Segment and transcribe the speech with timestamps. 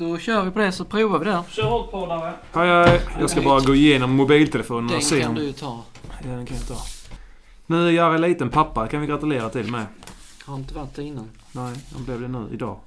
[0.00, 1.42] Då kör vi på det så provar vi där.
[1.50, 2.32] Kör hållpålare.
[2.52, 3.00] Hej, hej.
[3.20, 5.34] Jag ska bara gå igenom mobiltelefonen Den och se kan om...
[5.34, 5.80] du ju ta.
[6.22, 6.76] Ja, den kan jag ta.
[7.66, 8.86] Nu är jag en liten pappa.
[8.88, 9.86] kan vi gratulera till med.
[10.44, 11.30] Har inte varit det innan.
[11.52, 12.80] Nej, han blev det nu idag.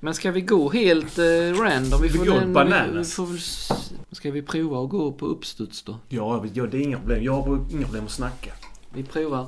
[0.00, 1.24] Men ska vi gå helt eh,
[1.62, 2.00] random?
[2.02, 3.10] Vi Vi får går den- bananas.
[3.10, 5.96] Vi får, väl s- ska vi prova att gå på uppstuds då?
[6.08, 7.24] Ja, ja, det är inga problem.
[7.24, 8.50] Jag har inga problem att snacka.
[8.94, 9.46] Vi provar.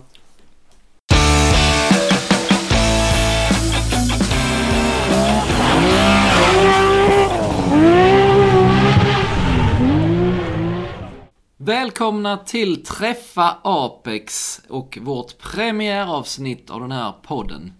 [11.66, 17.72] Välkomna till Träffa Apex och vårt premiäravsnitt av den här podden.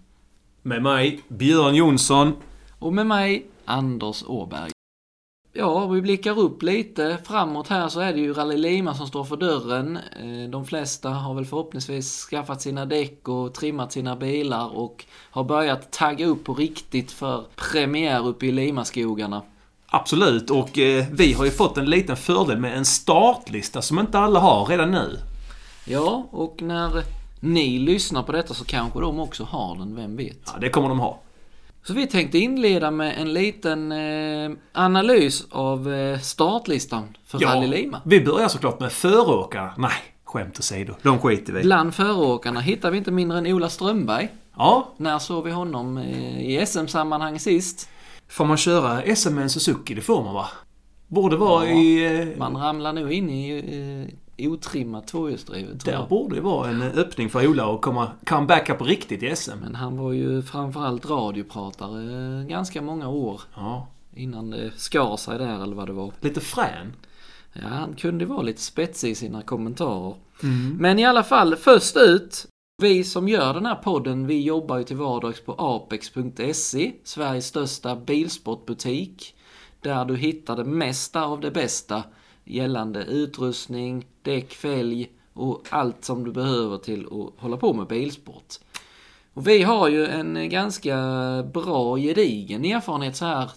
[0.61, 2.33] Med mig, Björn Jonsson.
[2.79, 4.71] Och med mig, Anders Åberg.
[5.53, 9.23] Ja, vi blickar upp lite framåt här så är det ju Rally Lima som står
[9.23, 9.97] för dörren.
[9.97, 15.43] Eh, De flesta har väl förhoppningsvis skaffat sina däck och trimmat sina bilar och har
[15.43, 19.41] börjat tagga upp på riktigt för premiär uppe i Limaskogarna.
[19.89, 24.19] Absolut, och eh, vi har ju fått en liten fördel med en startlista som inte
[24.19, 25.19] alla har redan nu.
[25.85, 27.03] Ja, och när
[27.39, 30.37] ni lyssnar på detta så kanske de också har den, vem vet?
[30.45, 31.19] Ja, det kommer de ha.
[31.83, 38.01] Så vi tänkte inleda med en liten eh, analys av eh, startlistan för Rally Lima.
[38.05, 39.73] vi börjar såklart med föråkarna.
[39.77, 39.91] Nej,
[40.23, 40.93] skämt åsido.
[41.01, 41.61] De skiter vi.
[41.61, 44.29] Bland föråkarna hittar vi inte mindre än Ola Strömberg.
[44.57, 47.89] Ja, När såg vi honom eh, i SM-sammanhang sist?
[48.27, 49.93] Får man köra SM med en Suzuki?
[49.93, 50.47] Det får man va?
[51.07, 52.19] Borde vara Ja, i...
[52.31, 56.07] eh, Man ramlar nog in i eh, otrimmat tvåhjulsdrivet Där jag.
[56.07, 59.51] borde det vara en eh, öppning för Ola att komma comebacka på riktigt i SM.
[59.61, 65.63] Men han var ju framförallt radiopratare ganska många år Ja, innan det skar sig där
[65.63, 66.11] eller vad det var.
[66.21, 66.93] lite frän.
[67.53, 70.15] Ja, han kunde vara lite spetsig i sina kommentarer.
[70.43, 70.77] Mm.
[70.79, 72.45] Men i alla fall, först ut.
[72.81, 77.95] Vi som gör den här podden, vi jobbar ju till vardags på apex.se, Sveriges största
[77.95, 79.35] bilsportbutik.
[79.81, 82.03] Där du hittar det mesta av det bästa
[82.43, 88.53] gällande utrustning, däck, fälg och allt som du behöver till att hålla på med bilsport.
[89.33, 90.95] Och vi har ju en ganska
[91.53, 93.51] bra gedigen erfarenhet så här,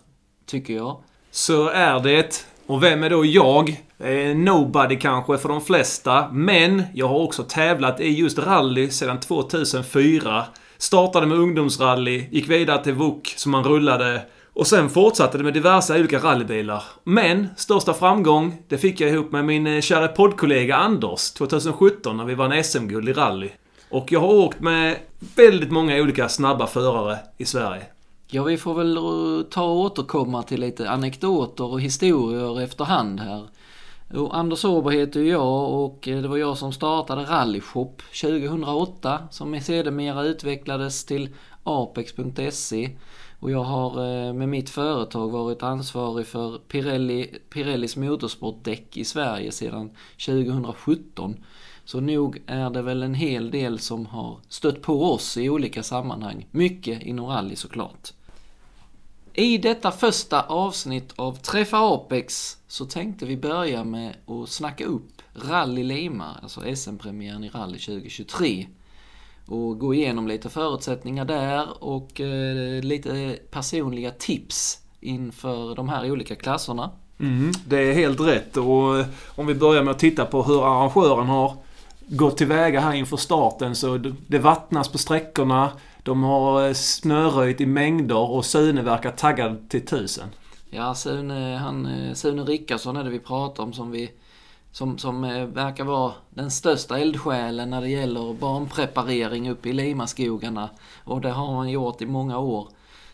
[0.47, 1.03] tycker jag.
[1.31, 2.47] Så är det.
[2.67, 3.85] Och vem är då jag?
[4.01, 6.29] Eh, nobody kanske för de flesta.
[6.33, 10.45] Men jag har också tävlat i just rally sedan 2004.
[10.79, 14.23] Startade med ungdomsrally, gick vidare till VOK som man rullade.
[14.53, 16.83] Och sen fortsatte det med diverse olika rallybilar.
[17.05, 22.25] Men största framgång, det fick jag ihop med min eh, kära poddkollega Anders 2017 när
[22.25, 23.49] vi vann SM-guld i rally.
[23.91, 24.97] Och jag har åkt med
[25.37, 27.83] väldigt många olika snabba förare i Sverige.
[28.27, 28.99] Ja, vi får väl
[29.51, 33.47] ta och återkomma till lite anekdoter och historier efterhand här.
[34.15, 39.61] Och Anders Åberg heter jag och eh, det var jag som startade Rallyshop 2008 som
[39.61, 41.29] sedermera utvecklades till
[41.65, 42.91] apex.se.
[43.41, 49.53] Och jag har eh, med mitt företag varit ansvarig för Pirelli, Pirellis motorsportdäck i Sverige
[49.53, 49.91] sedan
[50.27, 51.37] 2017.
[51.85, 55.83] Så nog är det väl en hel del som har stött på oss i olika
[55.83, 56.47] sammanhang.
[56.51, 58.13] Mycket inom rally såklart.
[59.35, 65.23] I detta första avsnitt av Träffa Apex så tänkte vi börja med att snacka upp
[65.35, 68.67] Rally Lima, alltså SM-premiären i rally 2023.
[69.47, 76.35] Och gå igenom lite förutsättningar där och eh, lite personliga tips inför de här olika
[76.35, 76.91] klasserna.
[77.21, 78.57] Mm, det är helt rätt.
[78.57, 81.57] Och eh, om vi börjar med att titta på hur arrangören har
[82.07, 85.71] gått tillväga här inför starten så det vattnas på sträckorna.
[86.03, 90.29] De har eh, snöröjt i mängder och Sune verkar taggad till tusen.
[90.71, 94.11] Ja, Sune, han, eh, Sune Rickardsson är det vi pratar om som vi
[94.73, 100.71] som, som eh, verkar vara den största eldsjälen när det gäller banpreparering uppe i Limaskogarna.
[101.05, 102.69] Och det har han gjort i många år.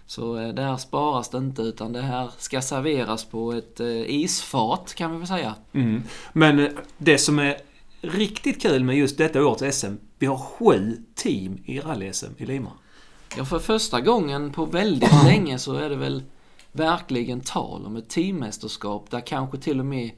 [0.06, 5.18] Så där sparas det inte utan det här ska serveras på ett isfat kan vi
[5.18, 5.54] väl säga.
[5.72, 6.02] Mm.
[6.32, 7.56] Men det som är
[8.00, 9.94] riktigt kul med just detta årets SM.
[10.18, 12.72] Vi har sju team i rally-SM i Lima.
[13.36, 16.22] Ja, för första gången på väldigt länge så är det väl
[16.72, 20.10] verkligen tal om ett teammästerskap där kanske till och med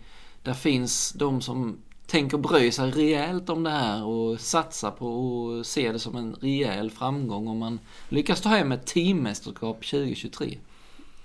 [0.42, 5.66] där finns de som tänker bry sig rejält om det här och satsa på att
[5.66, 10.58] se det som en rejäl framgång om man lyckas ta hem ett teammästerskap 2023.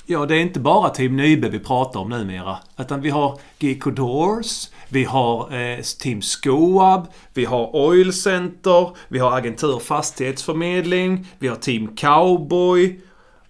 [0.05, 2.57] Ja, det är inte bara Team Nybe vi pratar om numera.
[2.77, 9.19] Utan vi har GK Doors, vi har eh, Team Skoab, vi har Oil Center, vi
[9.19, 12.99] har Agentur Fastighetsförmedling, vi har Team Cowboy.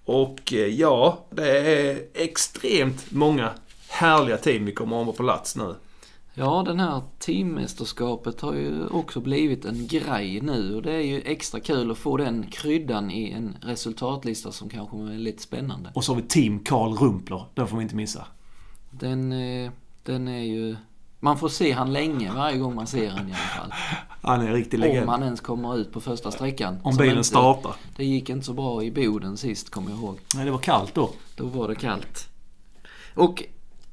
[0.05, 3.49] Och eh, ja, det är extremt många
[3.89, 5.75] härliga team vi kommer att ha på plats nu.
[6.35, 11.21] Ja, den här teammästerskapet har ju också blivit en grej nu och det är ju
[11.21, 15.91] extra kul att få den kryddan i en resultatlista som kanske är lite spännande.
[15.95, 17.45] Och så har vi Team Karl Rumpler.
[17.53, 18.27] Den får vi inte missa.
[18.91, 19.71] Den, eh,
[20.03, 20.75] den är ju...
[21.19, 23.73] Man får se han länge varje gång man ser han i alla fall.
[24.21, 25.09] Han är en riktig Om legend.
[25.09, 26.77] han ens kommer ut på första sträckan.
[26.83, 27.75] Om bilen inte- startar.
[27.95, 30.17] Det gick inte så bra i Boden sist, kommer jag ihåg.
[30.35, 31.09] Nej, det var kallt då.
[31.35, 32.29] Då var det kallt.
[33.15, 33.43] Och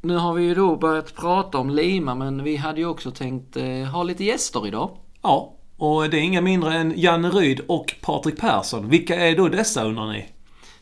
[0.03, 3.57] nu har vi ju då börjat prata om Lima men vi hade ju också tänkt
[3.57, 4.91] eh, ha lite gäster idag.
[5.23, 8.89] Ja, och det är inga mindre än Janne Ryd och Patrik Persson.
[8.89, 10.27] Vilka är då dessa undrar ni?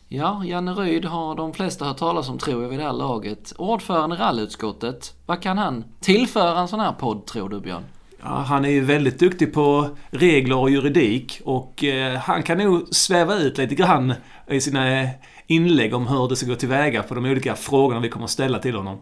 [0.07, 3.53] Ja, Janne Ryd har de flesta hört talas om tror jag vid det här laget.
[3.57, 5.13] Ordförande i rallyutskottet.
[5.25, 7.83] Vad kan han tillföra en sån här podd tror du Björn?
[8.21, 12.95] Ja, han är ju väldigt duktig på regler och juridik och eh, han kan nog
[12.95, 14.13] sväva ut lite grann
[14.47, 15.07] i sina
[15.49, 18.59] inlägg om hur det ska gå tillväga på de olika frågorna vi kommer att ställa
[18.59, 18.97] till honom.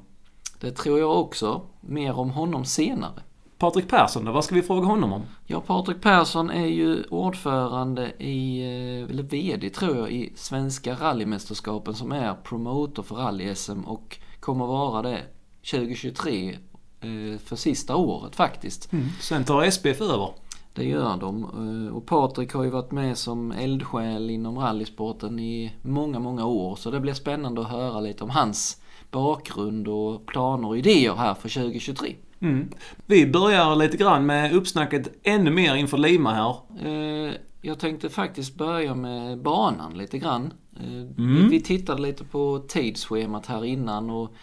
[0.60, 1.62] Det tror jag också.
[1.82, 3.22] Mer om honom senare.
[3.58, 5.22] Patrik Persson då, vad ska vi fråga honom om?
[5.46, 11.94] Ja, Patrik Persson är ju ordförande i, eh, eller VD tror jag, i Svenska rallymästerskapen
[11.94, 15.22] som är promotor för rally-SM och kommer vara det
[15.72, 18.90] 2023 eh, för sista året faktiskt.
[19.22, 20.30] Sen tar SPF över.
[20.78, 21.44] Det gör de.
[21.88, 26.76] Eh, Och Patrik har ju varit med som eldsjäl inom rallysporten i många, många år.
[26.76, 28.82] Så det blir spännande att höra lite om hans
[29.12, 32.16] bakgrund och planer och idéer här för 2023.
[32.40, 32.70] Mm.
[33.06, 36.56] Vi börjar lite grann med uppsnacket ännu mer inför Lima här.
[36.86, 40.54] Eh, Jag tänkte faktiskt börja med banan lite grann.
[40.80, 40.88] Eh,
[41.18, 41.36] Mm.
[41.36, 44.34] Vi, vi tittade lite på tidsschemat här innan och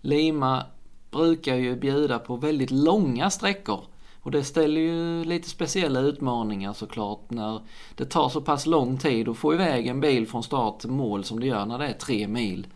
[0.00, 0.62] Lima
[1.10, 3.80] brukar ju bjuda på väldigt långa sträckor.
[4.22, 7.60] Och det ställer ju lite speciella utmaningar såklart när
[7.96, 11.24] det tar så pass lång tid att få iväg en bil från start till mål
[11.24, 12.66] som det gör när det är tre mil.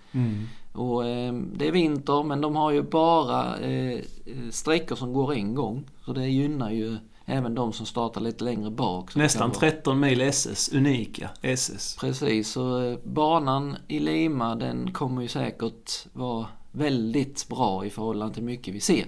[0.73, 4.01] Och eh, det är vinter men de har ju bara eh,
[4.51, 5.85] sträckor som går en gång.
[6.05, 9.15] Så det gynnar ju även de som startar lite längre bak.
[9.17, 11.97] Nästan kan vara- 13 mil SS, unika SS.
[12.01, 18.35] Precis, så eh, banan i Lima den kommer ju säkert vara väldigt bra i förhållande
[18.35, 19.07] till mycket vi ser.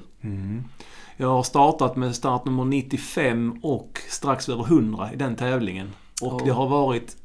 [1.20, 5.90] Jag har startat med startnummer 95 och strax över 100 i den tävlingen.
[6.22, 6.44] Och Ja.
[6.44, 7.16] det har varit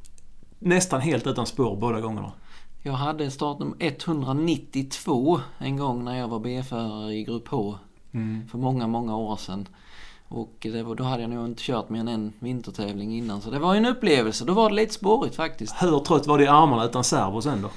[0.60, 2.32] nästan helt utan spår båda gångerna.
[2.84, 7.76] Jag hade startnummer 192 en gång när jag var B-förare i Grupp H
[8.52, 9.68] för många, många år sedan.
[10.28, 13.60] Och var, då hade jag nog inte kört mer än en vintertävling innan så det
[13.60, 14.46] var en upplevelse.
[14.46, 15.76] Då var det lite spårigt faktiskt.
[15.80, 17.68] Hur trött var det i armarna utan servo sen då?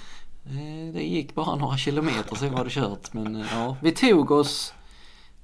[0.50, 3.12] Eh, Det gick bara några kilometer, sen var det kört.
[3.12, 4.72] Men eh, ja, vi tog oss...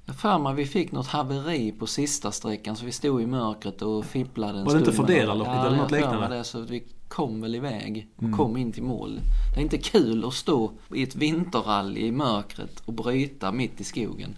[0.05, 3.81] Jag för mig vi fick något haveri på sista sträckan så vi stod i mörkret
[3.81, 5.07] och fipplade en Var det inte stund.
[5.07, 6.37] Fordelarloppet eller något liknande?
[6.37, 9.19] Det, så vi kom väl iväg och kom in till mål.
[9.53, 13.83] Det är inte kul att stå i ett vinterrally i mörkret och bryta mitt i
[13.83, 14.35] skogen.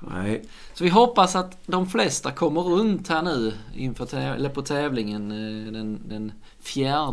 [0.00, 0.44] Nej.
[0.74, 5.32] Så vi hoppas att de flesta kommer runt här nu inför täv- eller på tävlingen
[5.32, 7.12] eh, den, den 4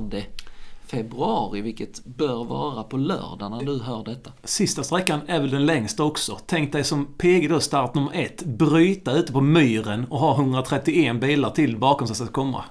[0.91, 4.31] februari, vilket bör vara på lördag när du hör detta.
[4.43, 6.37] Sista sträckan är väl den längsta också.
[6.45, 8.43] Tänk dig som PG då start nummer ett.
[8.45, 12.63] Bryta ute på myren och ha 131 bilar till bakom sig ska komma.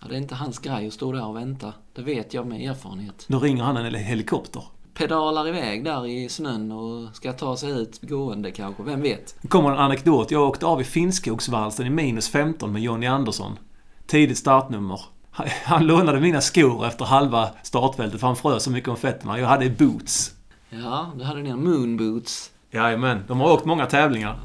[0.00, 1.72] Ja, det är inte hans grej att stå där och vänta.
[1.94, 3.24] Det vet jag med erfarenhet.
[3.28, 4.62] Då ringer han en helikopter.
[4.94, 9.36] Pedalar iväg där i snön och ska ta sig ut gående kanske, vem vet?
[9.40, 10.30] Nu kommer en anekdot.
[10.30, 13.58] Jag åkte av i Finnskogsvalsen i minus 15 med Jonny Andersson.
[14.06, 15.00] Tidigt startnummer.
[15.64, 19.38] Han- lånade mina skor efter halva startfältet för han frös så mycket om fötterna.
[19.40, 20.34] Jag hade boots.
[20.70, 22.50] Ja, du hade dina moonboots.
[22.70, 24.38] Jajamän, de har åkt många tävlingar.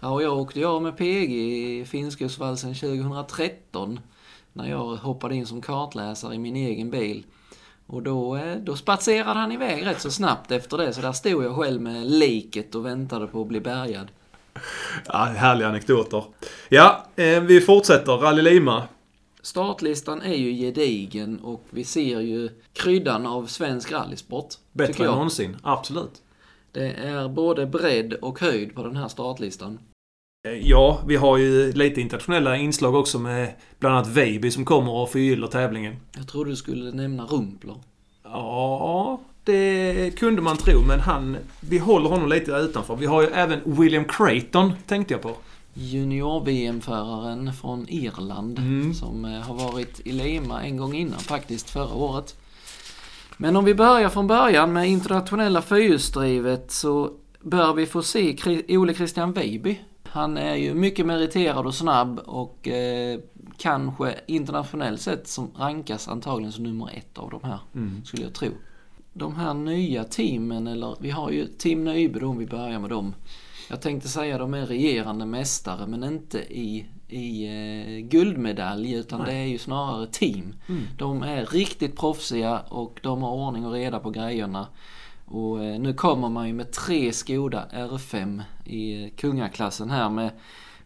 [0.00, 1.32] Ja, och jag åkte jag med PG
[1.80, 4.00] i Finnskogsvalsen 2013.
[4.52, 7.24] När jag hoppade in som kartläsare i min egen bil.
[7.86, 10.92] Och då, eh, då spatserade han iväg rätt så snabbt efter det.
[10.92, 14.08] Så där stod jag själv med liket och väntade på att bli bärgad.
[15.06, 16.24] Ja, härliga anekdoter.
[16.68, 18.12] Ja, eh, vi fortsätter.
[18.12, 18.82] Rally Lima.
[19.42, 24.54] Startlistan är ju gedigen och vi ser ju kryddan av svensk rallysport.
[24.72, 25.56] Bättre än någonsin.
[25.62, 26.22] Absolut.
[26.72, 29.78] Det är både bredd och höjd på den här startlistan.
[30.48, 34.92] Eh, Ja, vi har ju lite internationella inslag också med bland annat Veiby som kommer
[34.92, 35.96] och förgyller tävlingen.
[36.16, 37.76] Jag trodde du skulle nämna Rumpler.
[38.22, 41.36] Ja, det kunde man tro, men han...
[41.60, 42.96] Vi håller honom lite utanför.
[42.96, 45.36] Vi har ju även William Creighton, tänkte jag på.
[45.74, 48.94] Junior-VM-föraren från Irland Mm.
[48.94, 52.36] som eh, har varit i Lima en gång innan faktiskt, förra året.
[53.36, 57.10] Men om vi börjar från början med internationella fyrhjulsdrivet så
[57.40, 58.36] bör vi få se
[58.68, 59.80] Ole Christian Weiby.
[60.04, 63.18] Han är ju mycket meriterad och snabb och eh,
[63.58, 67.58] kanske internationellt sett som rankas antagligen som nummer ett av de här,
[68.04, 68.48] skulle jag tro.
[69.12, 73.14] De här nya teamen, eller vi har ju Team Nyby om vi börjar med dem.
[73.70, 79.34] Jag tänkte säga de är regerande mästare men inte i, i eh, guldmedalj utan Nej.
[79.34, 80.54] det är ju snarare team.
[80.68, 80.82] Mm.
[80.98, 84.66] De är riktigt proffsiga och de har ordning och reda på grejerna.
[85.24, 90.30] Och eh, nu kommer man ju med tre Skoda R5 i eh, kungaklassen här med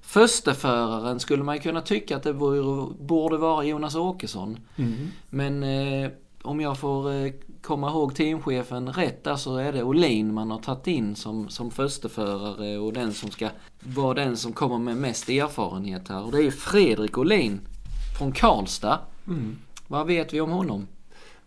[0.00, 4.59] Försteföraren skulle man ju kunna tycka att det vore, borde vara Jonas Åkesson.
[4.76, 5.09] Mm.
[5.31, 6.11] Men eh,
[6.45, 7.33] om jag får eh,
[7.63, 11.71] komma ihåg teamchefen rätt där så är det Olin man har tagit in som, som
[11.71, 13.49] försteförare och den som ska
[13.81, 16.25] vara den som kommer med mest erfarenhet här.
[16.25, 17.61] Och det är Fredrik Olin
[18.19, 18.99] från Karlstad.
[19.27, 19.57] Mm.
[19.89, 20.87] Vad vet vi om honom?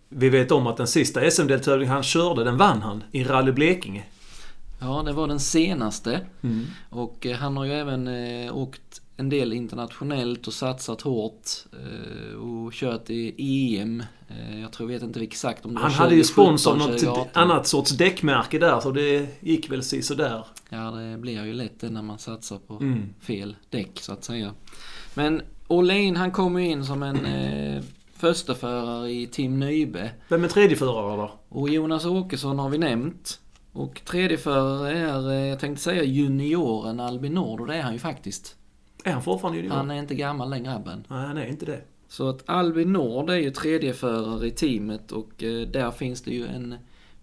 [0.10, 4.04] Vi vet om att den sista SM-deltävlingen han körde, den vann han i Rally Blekinge.
[4.80, 6.22] Ja, det var den senaste.
[6.42, 6.66] Mm.
[6.90, 12.36] Och eh, han har ju även eh, åkt en del internationellt och satsat hårt eh,
[12.38, 14.04] och kört i EM.
[14.28, 16.78] Eh, jag tror, vet inte exakt om det Han var hade ju 2017, spons av
[16.78, 17.28] något 2018.
[17.44, 20.46] annat sorts däckmärke där, så det gick väl sådär.
[20.70, 23.14] Ja, det blir ju lätt det när man satsar på Mm.
[23.20, 24.54] fel däck så att säga.
[25.14, 27.84] Men Olin han kommer ju in som en eh,
[28.14, 30.12] försteförare i Team Nybe.
[30.30, 31.32] Vem är tredjeförare då?
[31.50, 33.40] Och Jonas Åkesson har vi nämnt.
[33.74, 38.00] Och tredjeförare är, eh, jag tänkte säga junioren Albin Nord och det är han ju
[38.00, 38.56] faktiskt.
[39.04, 39.76] Är han fortfarande junior?
[39.76, 41.06] Han är inte gammal den grabben.
[41.08, 41.82] Nej, han är inte det.
[42.08, 46.48] Så att Albin Nord är ju tredjeförare i teamet och eh, där finns det ju
[46.48, 46.76] en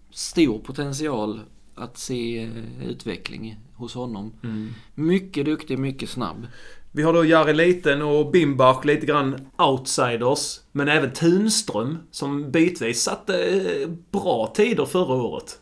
[0.09, 1.39] stor potential
[1.75, 4.33] att se eh, utveckling hos honom.
[4.43, 4.73] Mm.
[4.95, 6.47] Mycket duktig, mycket snabb.
[6.91, 10.59] Vi har då Jari Liten och Bimbach, lite grann outsiders.
[10.71, 15.59] Men även Tunström, som bitvis satte eh, bra tider förra året.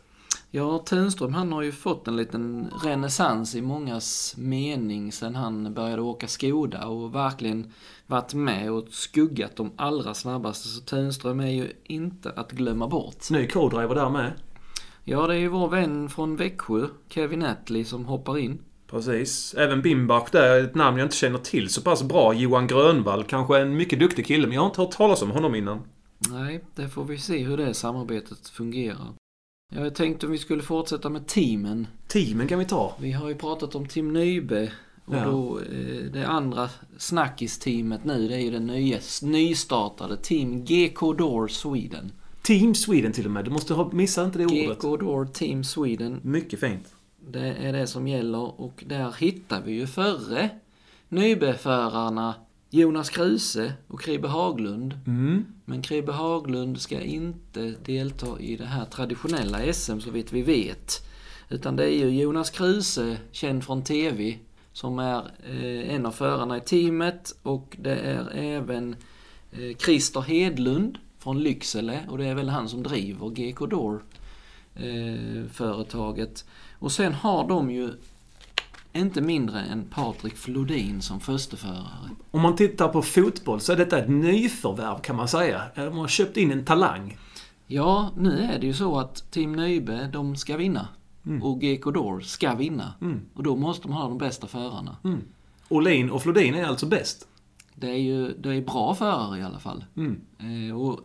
[0.56, 6.02] Ja, Tunström han har ju fått en liten renässans i mångas mening sen han började
[6.02, 7.72] åka Skoda och verkligen
[8.06, 10.68] varit med och skuggat de allra snabbaste.
[10.68, 13.30] Så Tunström är ju inte att glömma bort.
[13.30, 14.32] Ny co-driver där med.
[15.04, 18.58] Ja, det är ju vår vän från Växjö, Kevin Attlee, som hoppar in.
[18.90, 19.54] Precis.
[19.54, 22.34] Även Bimbach där, ett namn jag inte känner till så pass bra.
[22.34, 25.54] Johan Grönvall, kanske en mycket duktig kille, men jag har inte hört talas om honom
[25.54, 25.80] innan.
[26.30, 29.23] Nej, det får vi se hur det samarbetet fungerar.
[29.72, 31.86] Jag tänkte om vi skulle fortsätta med teamen.
[32.08, 32.96] Teamen kan vi ta.
[33.00, 34.72] Vi har ju pratat om Team Nybe.
[35.04, 35.24] Och Ja.
[35.24, 36.68] då eh, det andra
[36.98, 42.12] snackis-teamet nu, det är ju det nya, nystartade Team GK Door Sweden.
[42.42, 43.44] Team Sweden till och med.
[43.44, 44.78] Du måste ha missat inte det ordet.
[44.78, 46.20] GK Door Team Sweden.
[46.22, 46.94] Mycket fint.
[47.30, 50.50] Det är det som gäller och där hittar vi ju förre
[51.08, 52.34] Nybe-förarna
[52.74, 55.00] Jonas Kruse och Kribe Haglund.
[55.06, 55.46] Mm.
[55.64, 61.06] Men Kribe Haglund ska inte delta i det här traditionella SM så vitt vi vet.
[61.48, 64.38] Utan det är ju Jonas Kruse, känd från TV,
[64.72, 68.96] som är eh, en av förarna i teamet och det är även
[69.52, 74.04] eh, Christer Hedlund från Lycksele och det är väl han som driver GK Door
[74.74, 76.44] eh, företaget.
[76.78, 77.90] Och sen har de ju
[78.94, 82.10] inte mindre än Patrik Flodin som försteförare.
[82.30, 85.62] Om man tittar på fotboll så är detta ett nyförvärv kan man säga.
[85.74, 87.18] De har köpt in en talang.
[87.66, 90.88] Ja, nu är det ju så att Team Nybe, de ska vinna.
[91.42, 92.94] Och GK Door ska vinna.
[93.00, 93.20] Mm.
[93.34, 94.96] Och då måste man ha de bästa förarna.
[95.04, 95.20] Mm.
[95.68, 97.28] Olin och Flodin är alltså bäst.
[97.74, 99.84] Det är ju det är bra förare i alla fall.
[99.96, 100.20] Mm.
[100.38, 101.00] Eh, och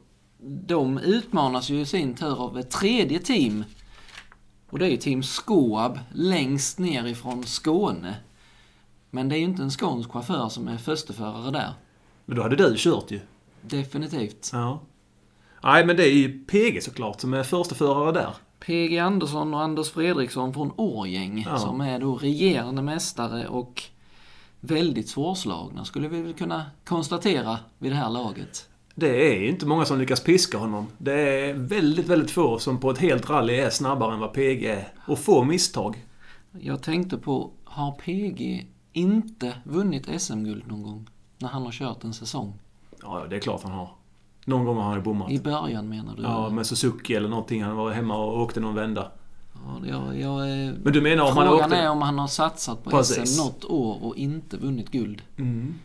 [0.67, 3.63] de utmanas ju i sin tur av ett tredje team.
[4.69, 8.15] Och det är ju Team Skoab längst ner ifrån Skåne.
[9.09, 11.73] Men det är ju inte en skånsk chaufför som är försteförare där.
[12.25, 13.19] Men då hade du kört ju.
[13.61, 14.49] Definitivt.
[14.53, 14.79] Ja.
[15.63, 18.33] Nej, men det är ju PG såklart som är första förare där.
[18.59, 21.57] PG Andersson och Anders Fredriksson från Årgäng Ja.
[21.57, 23.83] som är då regerande mästare och
[24.59, 28.68] väldigt svårslagna skulle vi väl kunna konstatera vid det här laget.
[29.00, 30.88] Det är inte många som lyckas piska honom.
[30.98, 31.13] Det
[31.50, 34.88] är väldigt, väldigt få som på ett helt rally är snabbare än vad PG är.
[35.08, 36.06] Och få misstag.
[36.51, 41.10] Jag tänkte på, har PG inte vunnit SM-guld någon gång?
[41.38, 42.53] När han har kört en säsong?
[43.01, 43.89] Ja, det är klart han har.
[44.46, 45.32] Någon gång har han ju bommat.
[45.32, 46.24] I början menar du?
[46.24, 47.63] Ja, med Suzuki eller någonting.
[47.63, 49.12] Han var hemma och åkte någon vända.
[49.53, 51.77] Ja, jag, jag, eh, Men du menar om han Frågan åkte...
[51.77, 53.36] är om han har satsat på Precis.
[53.36, 55.22] SM något år och inte vunnit guld.
[55.38, 55.75] Mm.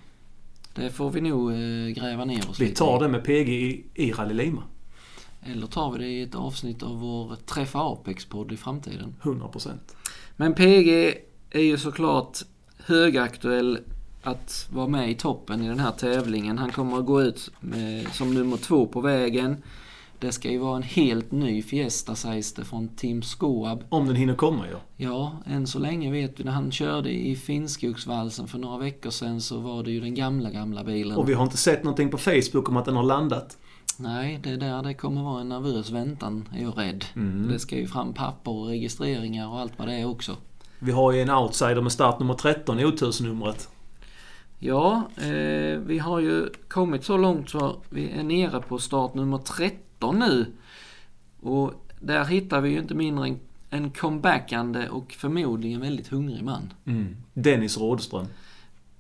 [0.75, 3.85] Det får vi nog eh, gräva ner oss Vi lite tar det med PG i,
[3.95, 4.63] i Rally Lima.
[5.43, 9.15] Eller tar vi det i ett avsnitt av vår Träffa Apex-podd i framtiden.
[9.23, 9.71] 100%.
[10.37, 11.15] Men PG
[11.51, 12.39] är ju såklart
[12.79, 13.79] högaktuell
[14.23, 16.59] att vara med i toppen i den här tävlingen.
[16.59, 19.63] Han kommer att gå ut med, som nummer två på vägen.
[20.19, 23.85] Det ska ju vara en helt ny Fiesta sägs det från Team Skoab.
[23.89, 24.79] Om den hinner komma ja.
[24.97, 29.41] Ja, än så länge vet vi när han körde i Finnskogsvalsen för några veckor sedan
[29.41, 31.17] så var det ju den gamla, gamla bilen.
[31.17, 33.59] Och vi har inte sett någonting på Facebook om att den har landat.
[33.99, 37.05] Nej, det är där det kommer vara en nervös väntan, är jag rädd.
[37.17, 37.49] Mm.
[37.53, 40.37] Det ska ju fram papper och registreringar och allt vad det är också.
[40.79, 43.69] Vi har ju en outsider med startnummer 13 i otursnumret.
[44.59, 49.39] Ja, eh, vi har ju kommit så långt så vi är nere på start nummer
[49.39, 50.47] 13 nu.
[51.41, 56.73] Och där hittar vi ju inte mindre än en comebackande och förmodligen väldigt hungrig man.
[56.85, 57.17] Mm.
[57.33, 58.27] Dennis Rådström.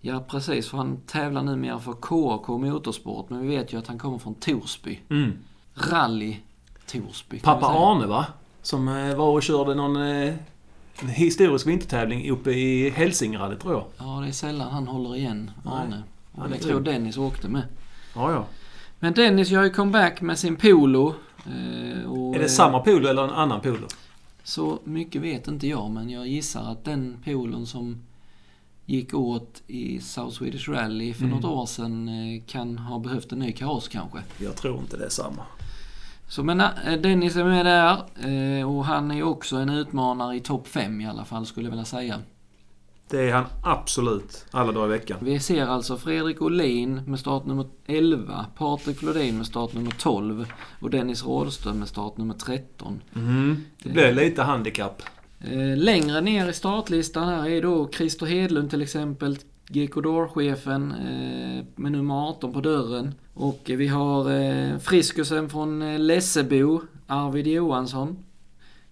[0.00, 0.68] Ja, precis.
[0.68, 4.34] För han tävlar numera för KAK Motorsport, men vi vet ju att han kommer från
[4.34, 4.98] Torsby.
[5.10, 5.32] Mm.
[5.74, 6.36] Rally
[6.86, 7.40] Torsby.
[7.40, 7.66] Pappa.
[7.66, 8.26] Arne va?
[8.62, 10.34] Som eh, var och körde någon eh,
[11.02, 13.84] historisk vintertävling uppe i Hälsingerallet tror jag.
[13.98, 16.02] Ja, det är sällan han håller igen, Nej, Arne.
[16.36, 16.80] han Och jag tror.
[16.80, 17.62] Dennis åkte med.
[18.14, 18.44] Ja, ja.
[19.04, 21.14] Men Dennis gör ju comeback med sin Polo.
[21.46, 23.86] eh, Är det samma polo eller en annan polo?
[24.42, 28.02] Så mycket vet inte jag, men jag gissar att den polon som
[28.86, 31.36] gick åt i South Swedish Rally för Mm.
[31.36, 34.18] något år sedan eh, kan ha behövt en ny kaross kanske.
[34.38, 35.42] Jag tror inte det är samma.
[36.28, 40.68] Så men eh, Dennis är med där och han är också en utmanare i topp
[40.68, 42.18] 5 i alla fall skulle jag vilja säga.
[43.10, 45.18] Det är han absolut alla dagar i veckan.
[45.20, 50.46] Vi ser alltså Fredrik Olin med startnummer 11, Patrik Flodin med startnummer 12
[50.80, 53.00] och Dennis Rådström med startnummer 13.
[53.16, 53.56] Mm.
[53.82, 55.02] Det blir lite handikapp.
[55.40, 61.92] Eh, längre ner i startlistan här är då Christer Hedlund till exempel, GK-chefen eh, med
[61.92, 63.14] nummer 18 på dörren.
[63.34, 68.24] Och vi har eh, Friskusen från Lessebo, Arvid Johansson,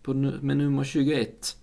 [0.03, 1.57] på, med nummer 21.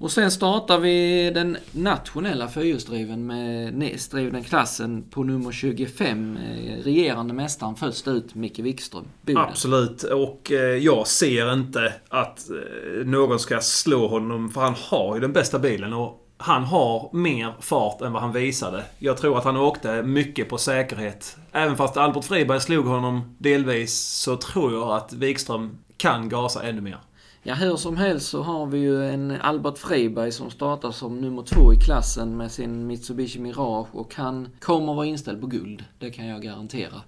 [0.00, 6.36] Och sen startar vi den nationella fyrhjulsdriven med nästdrivna klassen på nummer 25.
[6.36, 9.42] Eh, regerande mästaren först ut, Micke Wikström, Boden.
[9.42, 10.02] Absolut.
[10.02, 15.20] Och eh, jag ser inte att eh, någon ska slå honom för han har ju
[15.20, 15.92] den bästa bilen.
[15.92, 18.84] Och han har mer fart än vad han visade.
[18.98, 21.36] Jag tror att han åkte mycket på säkerhet.
[21.52, 26.80] Även fast Albert Friberg slog honom delvis så tror jag att Wikström kan gasa ännu
[26.80, 26.98] mer.
[27.42, 31.42] Ja, hur som helst så har vi ju en Albert Freiberg som startar som nummer
[31.42, 35.84] två i klassen med sin Mitsubishi Mirage och han kommer vara inställd på guld.
[35.98, 37.02] Det kan jag garantera.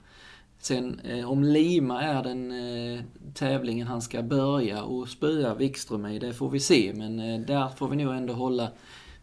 [0.58, 3.00] Sen eh, om Lima är den eh,
[3.34, 6.92] tävlingen han ska börja och spöa Wikström i, det får vi se.
[6.94, 8.68] Men eh, där får vi nog ändå hålla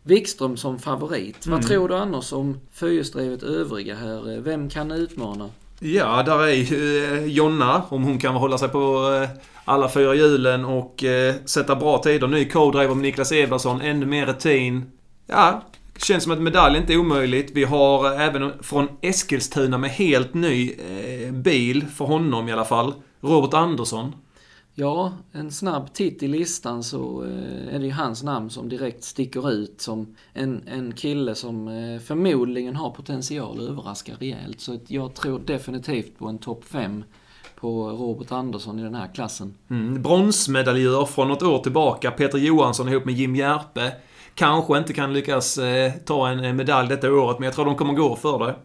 [0.04, 1.48] Wikström som favorit.
[1.48, 4.40] Vad tror du annars om fyrhjulsdrivet övriga här?
[4.40, 5.50] Vem kan utmana?
[5.80, 9.30] Ja, där är ju eh, Jonna, om hon kan hålla sig på eh,
[9.66, 12.28] alla fyra hjulen och eh, sätta bra tider.
[12.28, 14.86] Ny co-driver med Niklas Edvardsson, ännu mer rutin.
[15.28, 15.64] Ja,
[15.98, 17.52] känns som att medalj inte är omöjligt.
[17.54, 22.66] Vi har eh, även från Eskilstuna med helt ny eh, bil, för honom i alla
[22.66, 24.16] fall, Robert Andersson.
[24.80, 29.04] Ja, en snabb titt i listan så eh, är det ju hans namn som direkt
[29.04, 34.62] sticker ut som en, en kille som eh, förmodligen har potential att överraska rejält.
[34.62, 37.04] Så jag tror definitivt på en topp 5
[37.56, 39.54] på Robert Andersson i den här klassen.
[39.70, 43.92] Mm, bronsmedaljör från något år tillbaka, Peter Johansson ihop med Jim Järpe.
[44.34, 47.94] Kanske inte kan lyckas eh, ta en medalj detta året, men jag tror de kommer
[47.94, 48.56] gå för det.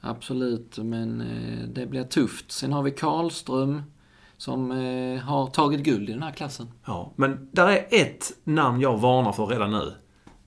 [0.00, 2.52] Absolut, men eh, det blir tufft.
[2.52, 3.82] Sen har vi Karlström
[4.40, 6.68] som eh, har tagit guld i den här klassen.
[6.84, 9.94] Ja, men där är ett namn jag varnar för redan nu.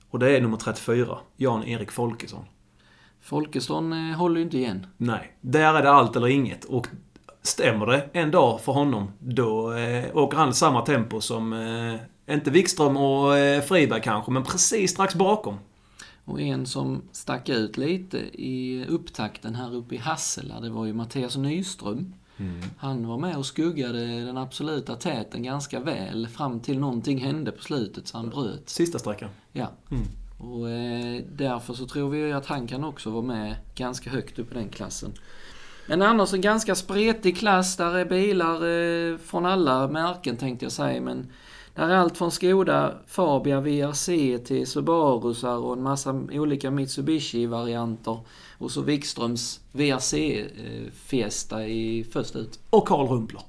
[0.10, 2.46] Och det är nummer 34, Jan-Erik Folkesson.
[3.22, 4.88] Folkesson eh, håller ju inte igen.
[4.98, 6.66] Nej, där är det allt eller inget.
[6.66, 6.88] Och
[7.42, 12.52] stämmer det en dag för honom, då eh, åker han samma tempo som, eh, inte
[12.52, 15.58] Wikström och eh, Friberg kanske, men precis strax bakom.
[16.26, 20.94] Och en som stack ut lite i upptakten här uppe i Hassela, det var ju
[20.94, 22.14] Mattias Nyström.
[22.78, 27.64] Han var med och skuggade den absoluta täten ganska väl fram till någonting hände på
[27.64, 28.70] slutet så han bröt.
[28.70, 29.30] Sista sträckan.
[29.52, 29.72] Ja.
[29.92, 30.04] Mm.
[30.38, 34.52] Och eh, därför så tror vi att han kan också vara med ganska högt upp
[34.52, 35.14] i den klassen.
[35.88, 37.78] Men annars en ganska spretig klass.
[37.78, 41.02] Där är bilar eh, från alla märken tänkte jag säga.
[41.02, 41.28] Men
[41.76, 48.20] där är allt från Skoda, Fabia, VRC till Subarusar och en massa olika Mitsubishi-varianter.
[48.58, 52.60] Och så Wikströms VRC eh, i först ut.
[52.70, 53.42] Och Karl Rumpler.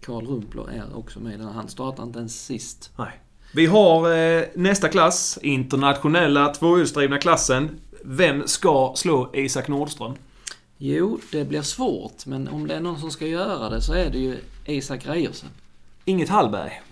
[0.00, 1.38] Karl Rumpler är också med.
[1.38, 1.48] den.
[1.48, 2.90] Han startar inte ens sist.
[2.96, 3.20] Nej.
[3.54, 7.80] Vi har eh, nästa klass, internationella tvåhjulsdrivna klassen.
[8.04, 10.14] Vem ska slå Isak Nordström?
[10.78, 12.26] Jo, det blir svårt.
[12.26, 15.48] Men om det är någon som ska göra det så är det ju Isak Reiersen.
[16.04, 16.82] Inget Hallberg.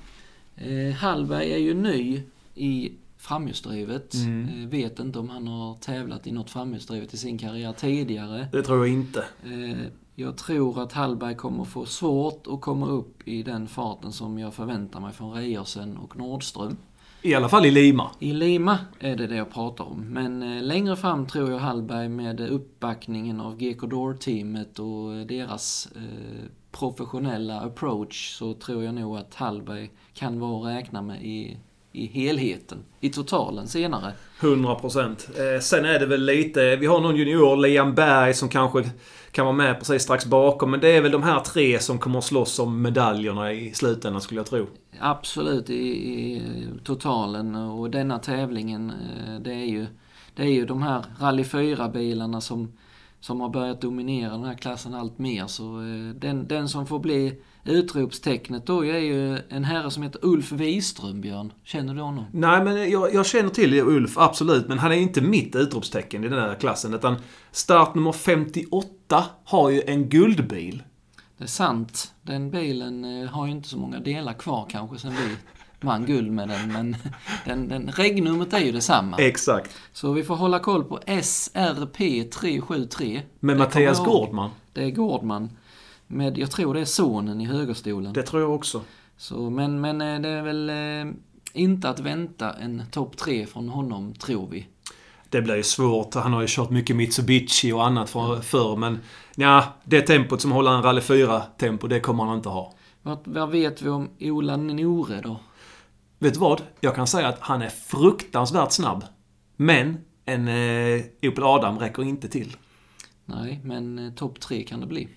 [0.61, 2.23] Eh, Hallberg är ju ny
[2.55, 4.15] i framhjulsdrivet.
[4.15, 4.49] Mm.
[4.49, 8.49] Eh, vet inte om han har tävlat i något framhjulsdrivet i sin karriär tidigare.
[8.53, 9.25] Det tror jag inte.
[9.45, 14.39] Eh, jag tror att Hallberg kommer få svårt att komma upp i den farten som
[14.39, 16.77] jag förväntar mig från Reiersen och Nordström.
[17.23, 18.11] I alla fall i Lima.
[18.19, 20.01] I Lima är det det jag pratar om.
[20.01, 25.89] Men eh, längre fram tror jag Hallberg med uppbackningen av GK Door-teamet och eh, deras
[25.97, 31.57] eh, professionella approach så tror jag nog att Hallberg kan vara att räkna med i
[31.93, 34.13] i helheten, i totalen senare.
[34.41, 35.29] 100 procent.
[35.37, 36.77] Eh, sen är det väl lite...
[36.77, 38.91] Vi har någon junior, Liam Berg, som kanske
[39.31, 40.71] kan vara med precis strax bakom.
[40.71, 44.21] Men det är väl de här tre som kommer att slåss om medaljerna i slutändan
[44.21, 44.67] skulle jag tro.
[45.01, 46.43] Absolut i, i
[46.85, 49.87] totalen och denna tävlingen eh, det är ju,
[50.35, 52.73] det är ju de här Rally 4-bilarna som,
[53.21, 55.47] som har börjat dominera den här klassen allt mer.
[55.47, 60.21] Så eh, den, den som får bli utropstecknet då är ju en herre som heter
[60.23, 61.53] Ulf Wiström, Björn.
[61.65, 62.25] Känner du honom?
[62.33, 64.69] Nej, men jag, jag känner till Ulf, absolut.
[64.69, 66.95] Men han är inte mitt utropstecken i den här klassen.
[66.95, 67.17] Utan
[67.53, 70.83] startnummer 58 har ju en guldbil.
[71.39, 72.15] Det är sant.
[72.23, 75.37] Den bilen eh, har ju inte så många delar kvar kanske sen vi
[75.81, 76.73] vann guld med den.
[76.73, 76.97] Men
[77.45, 79.17] den, den, regnumret är ju detsamma.
[79.17, 79.77] Exakt.
[79.93, 83.23] Så vi får hålla koll på SRP 373.
[83.41, 84.51] Med Mattias Gårdman.
[84.73, 85.51] Det är Gårdman.
[86.07, 88.13] Med, jag tror det är sonen i högerstolen.
[88.13, 88.81] Det tror jag också.
[89.17, 91.15] Så, men, men eh, det är väl eh,
[91.53, 94.67] inte att vänta en topp tre från honom, tror vi.
[95.31, 96.15] Det blir ju svårt.
[96.15, 98.77] Han har ju kört mycket Mitsubishi och annat för, förr.
[98.77, 98.99] Men
[99.35, 102.75] ja, det tempot som håller en Rally 4-tempo, det kommer han inte ha.
[103.03, 105.41] Vad, vad vet vi om Ola Nore då?
[106.19, 106.63] Vet du vad?
[106.81, 109.05] Jag kan säga att han är fruktansvärt snabb.
[109.57, 112.57] Men en eh, Opel Adam räcker inte till.
[113.25, 115.09] Nej, men eh, topp tre kan det bli.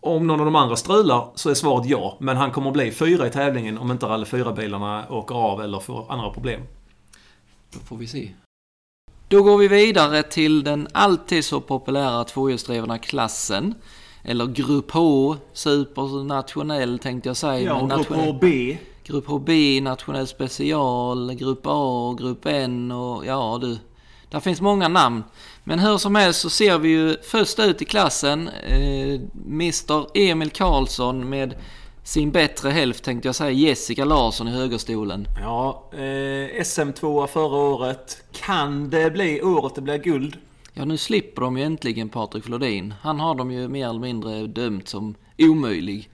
[0.00, 2.16] Om någon av de andra strular så är svaret ja.
[2.20, 5.78] Men han kommer att bli fyra i tävlingen om inte Rally 4-bilarna åker av eller
[5.78, 6.60] får andra problem.
[7.72, 8.30] Då får vi se.
[9.30, 13.74] Då går vi vidare till den alltid så populära tvåhjulsdrivna klassen.
[14.24, 17.60] Eller Grupp H, supernationell tänkte jag säga.
[17.60, 18.76] Ja, Grupp HB.
[19.04, 23.78] Grupp HB, nationell special, Grupp A, Grupp N och ja du.
[24.30, 25.24] Där finns många namn.
[25.64, 30.50] Men hur som helst så ser vi ju först ut i klassen eh, Mr Emil
[30.50, 31.54] Karlsson med
[32.10, 35.26] sin bättre hälft tänkte jag säga, Jessica Larsson i högerstolen.
[35.40, 38.22] Ja, eh, SM2 förra året.
[38.32, 40.36] Kan det bli året det blir guld?
[40.74, 42.94] Ja, nu slipper de ju äntligen Patrik Flodin.
[43.02, 46.10] Han har de ju mer eller mindre dömt som omöjlig.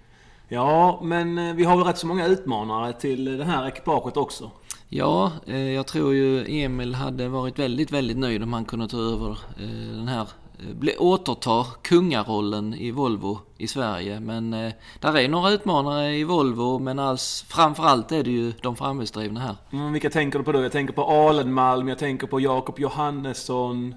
[0.48, 4.50] Ja, men eh, vi har väl rätt så många utmanare till det här ekipaget också.
[4.88, 8.98] Ja, eh, jag tror ju Emil hade varit väldigt, väldigt nöjd om han kunde ta
[8.98, 10.28] över eh, den här
[10.58, 14.20] bli, återta kungarollen i Volvo i Sverige.
[14.20, 18.76] Men eh, där är några utmanare i Volvo men alls, framförallt är det ju de
[18.76, 19.56] framhjulsdrivna här.
[19.72, 20.62] Mm, vilka tänker du på då?
[20.62, 23.94] Jag tänker på Alenmalm, jag tänker på Jakob Johannesson.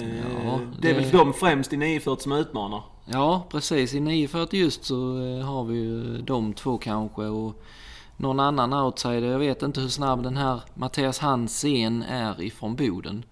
[0.00, 0.88] Eh, ja, det...
[0.88, 2.82] det är väl de främst i 940 som utmanar?
[3.04, 3.94] Ja, precis.
[3.94, 7.22] I 940 just så eh, har vi ju de två kanske.
[7.22, 7.62] Och
[8.16, 9.28] någon annan outsider.
[9.28, 13.24] Jag vet inte hur snabb den här Mattias Hansen är ifrån Boden.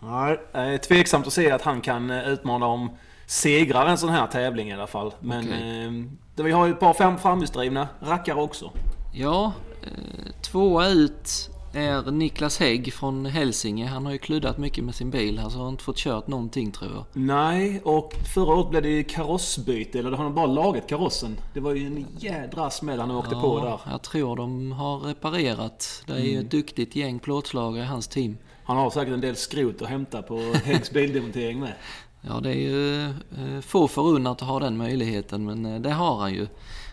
[0.00, 2.90] Nej, det är tveksamt att se att han kan eh, utmana om
[3.26, 5.14] segrar en sån här tävling i alla fall.
[5.20, 5.86] Men okay.
[5.86, 8.70] eh, vi har ju ett par fem framhjulsdrivna rackare också.
[9.14, 13.86] Ja, eh, tvåa ut är Niklas Hägg från Hälsinge.
[13.86, 15.38] Han har ju kluddat mycket med sin bil.
[15.38, 17.04] Alltså har inte fått kört någonting tror jag.
[17.12, 19.98] Nej, och förra året blev det ju karossbyte.
[19.98, 21.36] Eller har de bara lagat karossen?
[21.54, 23.80] Det var ju en jädra smäll han åkte ja, på där.
[23.90, 26.02] Jag tror de har reparerat.
[26.06, 26.30] Det är mm.
[26.30, 28.36] ju ett duktigt gäng plåtslagare i hans team.
[28.70, 31.72] Han har säkert en del skrot att hämta på Häggs bildemontering med.
[32.20, 36.16] Ja, det är ju eh, få förunnat att ha den möjligheten, men eh, det har
[36.16, 36.46] han ju.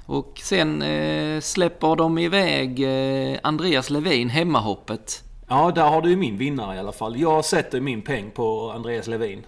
[0.05, 2.85] Och sen eh, släpper de iväg
[3.43, 5.23] Andreas Levin, hemmahoppet.
[5.47, 7.19] Ja, där har du ju min vinnare i alla fall.
[7.19, 9.43] Jag sätter min peng på Andreas Levin.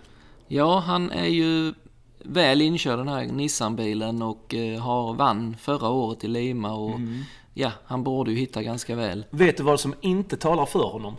[0.48, 1.74] Ja, han är ju
[2.20, 7.22] väl inkörd den här Nissan-bilen och har vann förra året i Lima och mm.
[7.54, 9.26] ja, han borde ju hitta ganska väl.
[9.30, 11.16] Vet du vad som inte talar för honom?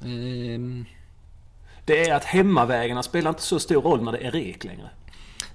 [0.00, 0.86] Um...
[1.84, 4.90] Det är att hemmavägarna spelar inte så stor roll när det är rek längre.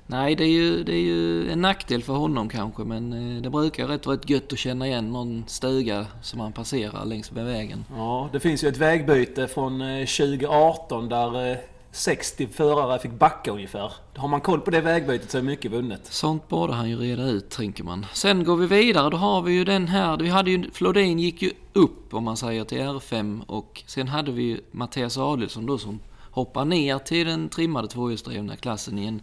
[0.05, 3.49] Nej, det är, ju, det är ju en nackdel för honom kanske, men eh, det
[3.49, 7.85] brukar rätt rätt gött att känna igen någon stuga som han passerar längs med vägen.
[7.95, 11.57] Ja, det finns ju ett vägbyte från 2018 eh, där
[11.91, 13.93] 60 förare fick backa ungefär.
[14.15, 16.05] Har man koll på det vägbytet så är mycket vunnet.
[16.05, 18.05] Sånt borde han ju reda ut, tänker man.
[18.13, 20.17] Sen går vi vidare, då har vi ju den här.
[20.17, 24.31] Vi hade ju, Flodin gick ju upp, om man säger, till R5 och sen hade
[24.31, 25.99] vi ju Mattias Adelsson då som
[26.31, 29.21] hoppar ner till den trimmade tvåhjulsdrivna klassen i en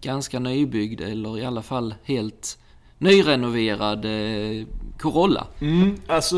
[0.00, 2.58] ganska nybyggd, eller i alla fall helt
[2.98, 4.66] nyrenoverad eh,
[4.98, 5.46] Corolla.
[5.60, 6.36] Mm, alltså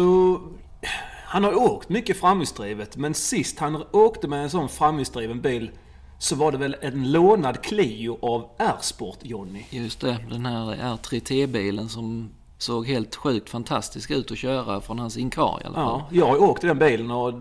[1.33, 5.71] han har åkt mycket framhjulsdrivet, men sist han åkte med en sån framhjulsdriven bil
[6.19, 9.65] så var det väl en lånad Clio av R-Sport, Jonny?
[9.71, 15.17] Just det, den här R3T-bilen som såg helt sjukt fantastisk ut att köra från hans
[15.17, 16.03] Incar i alla fall.
[16.11, 17.33] Ja, jag har åkt i den bilen och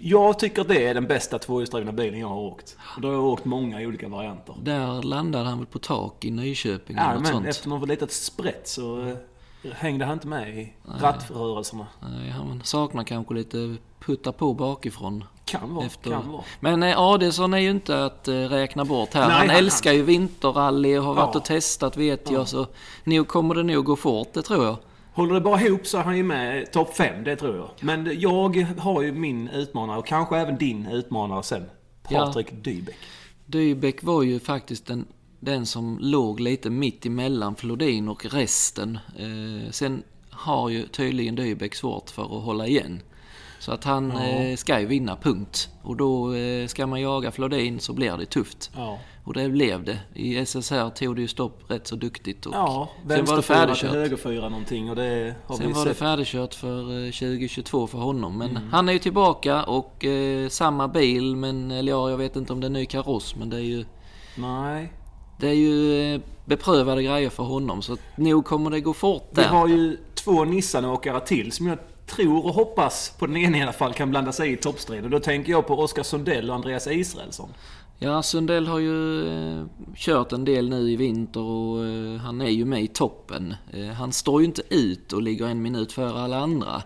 [0.00, 2.76] jag tycker det är den bästa tvåhjulsdrivna bilen jag har åkt.
[2.96, 4.54] Och då har jag åkt många olika varianter.
[4.62, 7.46] Där landade han väl på tak i Nyköping Ja, men sånt.
[7.46, 9.16] efter något litet sprätt så
[9.74, 11.86] hängde han inte med i rattrörelserna.
[12.00, 15.24] Nej, han saknar kanske lite putta på bakifrån.
[15.44, 16.42] Kan vara, Efter- kan vara.
[16.60, 19.28] Men eh, Adelsson är ju inte att eh, räkna bort här.
[19.28, 21.38] Nej, han han- älskar ju vinterrally och har varit Ja.
[21.40, 22.32] och testat vet Ja.
[22.36, 22.48] jag.
[22.48, 22.66] Så
[23.04, 24.76] nog kommer det nog gå fort, det tror jag.
[25.14, 27.68] Håller det bara ihop så är han ju med topp 5, det tror jag.
[27.80, 31.64] Men jag har ju min utmanare och kanske även din utmanare sen.
[32.08, 32.18] Ja.
[32.26, 32.96] Patrik Dybeck.
[33.46, 35.06] Dybeck var ju faktiskt den,
[35.44, 38.98] den som låg lite mitt emellan Flodin och resten.
[39.18, 43.00] Eh, sen har ju tydligen Dybeck svårt för att hålla igen.
[43.58, 44.22] Så att han Ja.
[44.24, 45.68] eh, ska ju vinna, punkt.
[45.82, 48.70] Och då eh, ska man jaga Flodin så blir det tufft.
[48.76, 48.98] Ja.
[49.24, 49.98] Och det blev det.
[50.14, 52.46] I SSR tog det ju stopp rätt så duktigt.
[52.46, 53.90] Och Ja, sen var det färdigkört.
[53.92, 55.98] högerfyra någonting och det har Sen vi var det sett.
[55.98, 58.38] färdigkört för eh, 2022 för honom.
[58.38, 58.62] Men Mm.
[58.70, 62.60] han är ju tillbaka och eh, samma bil, men eller ja, jag vet inte om
[62.60, 63.84] det är ny kaross, men det är ju
[64.36, 64.92] Nej.
[65.42, 69.42] Det är ju eh, beprövade grejer för honom så nog kommer det gå fort Vi
[69.42, 69.48] där.
[69.48, 73.72] har ju två Nissan-åkare till som jag tror och hoppas på den ena i alla
[73.72, 75.10] fall kan blanda sig i toppstriden.
[75.10, 77.48] Då tänker jag på Oskar Sundell och Andreas Israelsson.
[77.98, 79.64] Ja, Sundell har ju eh,
[79.96, 83.54] kört en del nu i vinter och eh, han är ju med i toppen.
[83.72, 86.82] Eh, han står ju inte ut och ligger en minut före alla andra.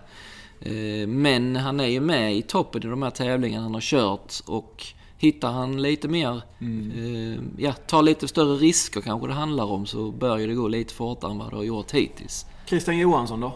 [1.07, 4.87] Men han är ju med i toppen i de här tävlingarna han har kört och
[5.19, 10.11] hittar han lite mer, eh, ja, tar lite större risker kanske det handlar om så
[10.11, 12.47] bör ju det gå lite fortare än vad det har gjort hittills.
[12.67, 13.53] Christian Johansson då?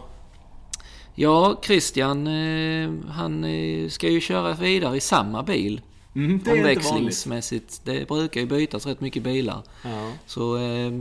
[1.15, 5.81] Ja, Christian, eh, han eh, ska ju köra vidare i samma bil.
[6.15, 6.51] Mm, det.
[6.51, 7.81] Omväxlingsmässigt.
[7.83, 9.61] Det brukar ju bytas rätt mycket bilar.
[9.83, 10.11] Ja.
[10.25, 10.91] Så eh,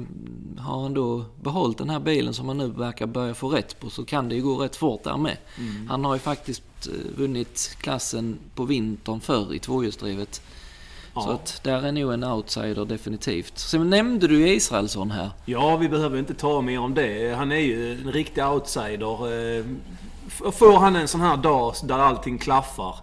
[0.59, 3.90] har han då behållit den här bilen som han nu verkar börja få rätt på
[3.90, 5.37] så kan det ju gå rätt fort där med.
[5.59, 5.88] Mm.
[5.88, 10.42] Han har ju faktiskt eh, vunnit klassen på vintern förr i tvåhjulsdrivet.
[11.14, 11.20] Ja.
[11.20, 13.59] Så att där är nog en outsider definitivt.
[13.59, 15.31] Sen nämnde du Israelsson här.
[15.44, 17.37] Ja, vi behöver inte ta mer om det.
[17.37, 19.59] Han är ju en riktig outsider.
[19.59, 19.64] Eh,
[20.53, 22.96] Får han en sån här dag där allting klaffar,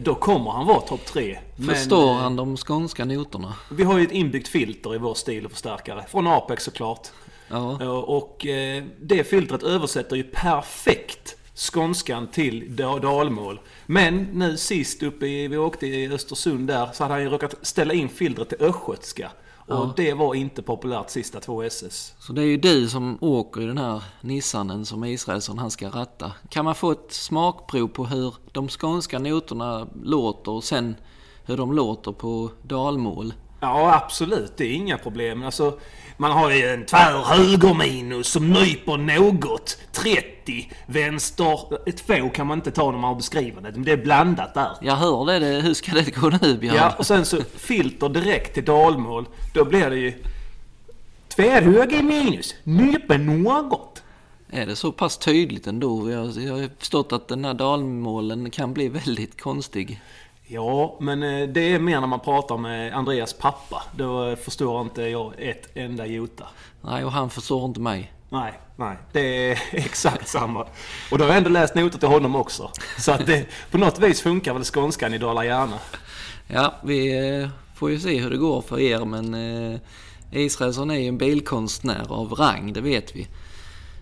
[0.00, 1.38] då kommer han vara topp tre.
[1.56, 3.54] Men, Förstår eh, han de skånska noterna?
[3.70, 6.04] Vi har ju ett inbyggt filter i vår stil och förstärkare.
[6.10, 7.08] Från Apex såklart.
[7.48, 7.78] Ja.
[7.80, 13.60] Eh, Och eh, det filtret översätter ju perfekt skånskan till da- dalmål.
[13.86, 17.54] Men nu sist uppe i, vi åkte i Östersund där, så hade han ju råkat
[17.62, 19.30] ställa in filtret till östgötska.
[19.66, 19.92] Och Ja.
[19.96, 22.14] det var inte populärt sista två SS.
[22.18, 25.88] Så det är ju du som åker i den här Nissanen som Israelsson han ska
[25.88, 26.32] ratta.
[26.48, 30.96] Kan man få ett smakprov på hur de skånska noterna låter och sen
[31.46, 33.34] hur de låter på dalmål?
[33.60, 34.52] Ja, absolut.
[34.56, 35.42] Det är inga problem.
[35.42, 35.78] Alltså,
[36.16, 39.78] man har ju en tvär höger minus som nyper något.
[39.92, 41.88] 30 vänster...
[41.88, 43.72] Ett två kan man inte ta när man har beskrivet det.
[43.72, 44.76] Men det är blandat där.
[44.80, 46.76] Jag hör det, det hur ska det gå nu Björn?
[46.76, 49.26] Ja, och sen så filter direkt till dalmål.
[49.54, 50.22] Då blir det ju...
[51.28, 54.02] Tvär höger minus, nyper något.
[54.50, 56.10] Är det så pass tydligt ändå?
[56.10, 60.00] Jag, jag har förstått att den här dalmålen kan bli väldigt konstig.
[60.46, 63.82] Ja, men eh, det är mer när man pratar med Andreas pappa.
[63.96, 66.46] Då eh, förstår inte jag ett enda jota.
[66.80, 68.12] Nej, och han förstår inte mig.
[68.28, 68.96] Nej, nej.
[69.12, 70.66] Det är exakt samma.
[71.10, 72.70] Och då har jag ändå läst noter till honom också.
[72.98, 75.78] Så att det, på något vis funkar väl skånskan i Dala-Järna.
[76.46, 79.80] Ja, vi eh, får ju se hur det går för er men
[80.32, 83.28] Israelsson är ju en bilkonstnär av rang, det vet vi.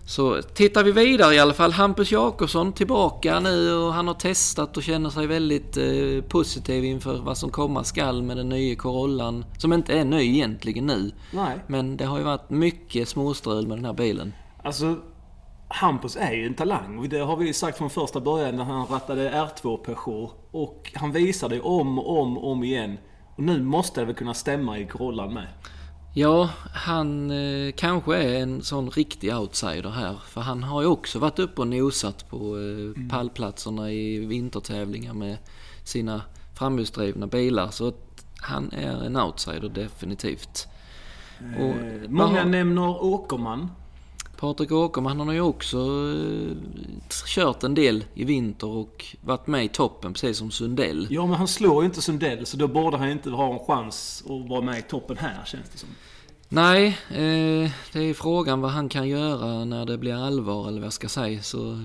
[0.05, 1.71] Så tittar vi vidare i alla fall.
[1.71, 7.21] Hampus Jakobsson tillbaka nu och han har testat och känner sig väldigt eh, positiv inför
[7.21, 9.45] vad som komma skall med den nya Corollan.
[9.57, 11.11] Som inte är ny egentligen nu.
[11.31, 11.59] Nej.
[11.67, 14.33] Men det har ju varit mycket småstrul med den här bilen.
[14.63, 14.95] Alltså,
[15.67, 17.09] Hampus är ju en talang.
[17.09, 20.31] Det har vi ju sagt från första början när han rattade R2 Peugeot.
[20.51, 22.97] Och han visade om och om och om igen.
[23.35, 25.47] Och nu måste det väl kunna stämma i Corollan med.
[26.15, 30.15] Ja, han eh, kanske är en sån riktig outsider här.
[30.27, 35.37] För han har ju också varit uppe och nosat på eh, pallplatserna i vintertävlingar med
[35.83, 36.21] sina
[36.53, 37.67] framhjulsdrivna bilar.
[37.71, 40.67] Så att han är en outsider definitivt.
[41.57, 43.69] Och, Eh, Många vad har- nämner Åkerman.
[44.43, 46.57] Patrik Åkerman han har ju också eh,
[47.25, 51.07] kört en del i vinter och varit med i toppen precis som Sundell.
[51.09, 54.23] Ja, men han slår ju inte Sundell så då borde han inte ha en chans
[54.25, 55.89] att vara med i toppen här känns det som.
[56.49, 60.85] Nej, eh, det är frågan vad han kan göra när det blir allvar eller vad
[60.85, 61.41] jag ska säga.
[61.41, 61.83] Så,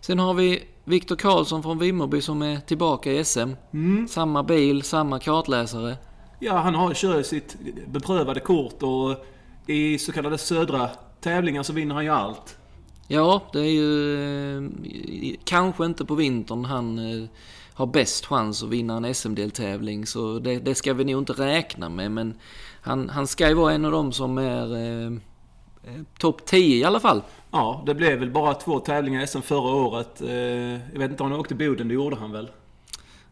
[0.00, 3.50] sen har vi Viktor Karlsson från Vimmerby som är tillbaka i SM.
[3.72, 4.08] Mm.
[4.08, 5.96] Samma bil, samma kartläsare.
[6.40, 7.56] Ja, han har kört sitt
[7.86, 9.24] beprövade kort och
[9.66, 12.56] i så kallade södra tävlingar så vinner han ju allt.
[13.08, 14.14] Ja, det är ju
[14.64, 14.70] eh,
[15.44, 17.28] kanske inte på vintern han eh,
[17.74, 20.06] har bäst chans att vinna en SM-deltävling.
[20.06, 22.10] Så det, det ska vi nog inte räkna med.
[22.10, 22.34] Men
[22.80, 25.06] han, han ska ju vara en av dem som är eh,
[25.84, 27.22] eh, topp 10 i alla fall.
[27.50, 30.20] Ja, det blev väl bara två tävlingar i SM förra året.
[30.20, 30.30] Eh,
[30.92, 32.48] Jag vet inte om han åkte Boden, det gjorde han väl?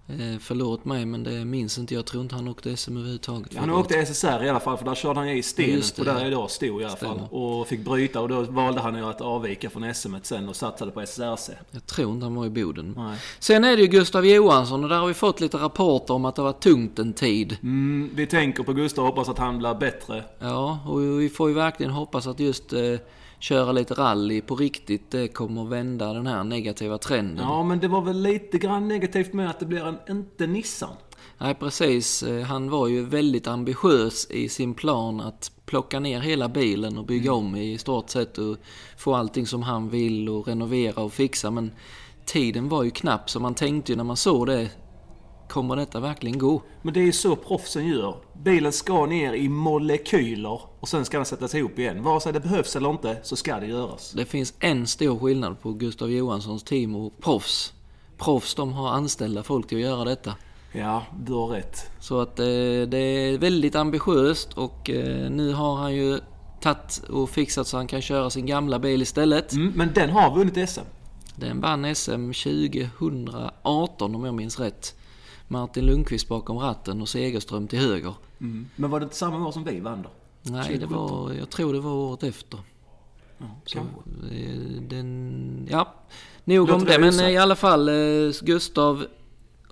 [0.08, 1.94] Eh, förlåt mig, men det minns inte.
[1.94, 3.56] Jag tror inte han åkte SM överhuvudtaget.
[3.56, 6.26] Han åkte SSR i alla fall, för där körde han i det, och där ja.
[6.26, 7.16] idag stod i alla fall.
[7.16, 7.34] Stämmer.
[7.34, 10.90] Och fick bryta och då valde han ju att avvika från SM sen och satsade
[10.90, 11.50] på SSRC.
[11.70, 12.94] Jag tror inte han var i Boden.
[12.96, 13.18] Nej.
[13.38, 16.36] Sen är det ju Gustav Johansson och där har vi fått lite rapporter om att
[16.36, 17.56] det var tungt en tid.
[17.62, 20.24] Mm, vi tänker på Gustav och hoppas att han blir bättre.
[20.38, 22.80] Ja, och vi får ju verkligen hoppas att just eh,
[23.38, 27.44] köra lite rally på riktigt, det kommer vända den här negativa trenden.
[27.44, 30.94] Ja, men det var väl lite grann negativt med att det blir en, inte Nissan.
[31.38, 32.22] Nej, precis.
[32.22, 37.06] Eh, Han var ju väldigt ambitiös i sin plan att plocka ner hela bilen och
[37.06, 38.56] bygga om i stort sett och
[38.96, 41.50] få allting som han vill och renovera och fixa.
[41.50, 41.72] Men
[42.24, 44.68] tiden var ju knapp så man tänkte ju när man såg det,
[45.48, 46.62] kommer detta verkligen gå?
[46.82, 48.16] Men det är ju så proffsen gör.
[48.42, 52.02] Bilen ska ner i molekyler och sen ska den sättas ihop igen.
[52.02, 54.12] Vare sig det behövs eller inte så ska det göras.
[54.12, 57.72] Det finns en stor skillnad på Gustav Johanssons team och proffs.
[58.18, 60.34] Proffs, de har anställda folk till att göra detta.
[60.72, 61.90] Ja, du har rätt.
[62.00, 62.44] Så att eh,
[62.88, 66.18] det är väldigt ambitiöst och eh, nu har han ju
[66.60, 69.52] tagit och fixat så han kan köra sin gamla bil istället.
[69.52, 70.80] Mm, men den har vunnit SM.
[71.36, 74.94] Den vann SM 2018 om jag minns rätt.
[75.48, 78.14] Martin Lundqvist bakom ratten och Segerström till höger.
[78.76, 80.08] Men var det inte samma år som vi vann då?
[80.52, 82.58] Nej, det var, jag tror det var året efter.
[83.38, 84.00] Så, kanske.
[84.36, 85.94] eh, den, ja,
[86.44, 86.98] nog om det.
[86.98, 87.94] Men eh, i alla fall eh,
[88.42, 89.04] Gustav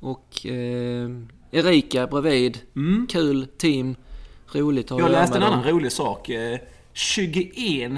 [0.01, 1.11] och eh,
[1.51, 2.59] Erika bredvid.
[3.09, 3.97] Kul team.
[4.53, 5.71] Roligt att Jag läste en annan dem.
[5.71, 6.29] rolig sak.
[6.29, 6.59] Eh,
[6.93, 7.93] 21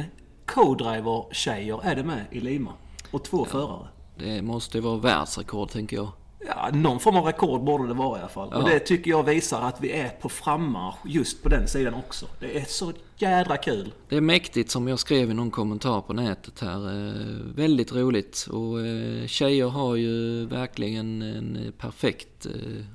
[0.47, 2.73] co-driver-tjejer är det med i Lima.
[3.11, 3.89] Och två förare.
[4.19, 6.09] Det måste ju vara världsrekord tänker jag.
[6.47, 8.49] Ja, någon form av rekord borde det vara i alla fall.
[8.49, 8.69] Och Ja.
[8.69, 12.27] det tycker jag visar att vi är på frammarsch just på den sidan också.
[12.41, 13.93] Det är så jädra kul.
[14.09, 16.87] Det är mäktigt som jag skrev i någon kommentar på nätet här.
[17.09, 17.13] Eh,
[17.55, 18.47] väldigt roligt.
[18.53, 22.53] Och eh, tjejer har ju verkligen en eh, perfekt eh,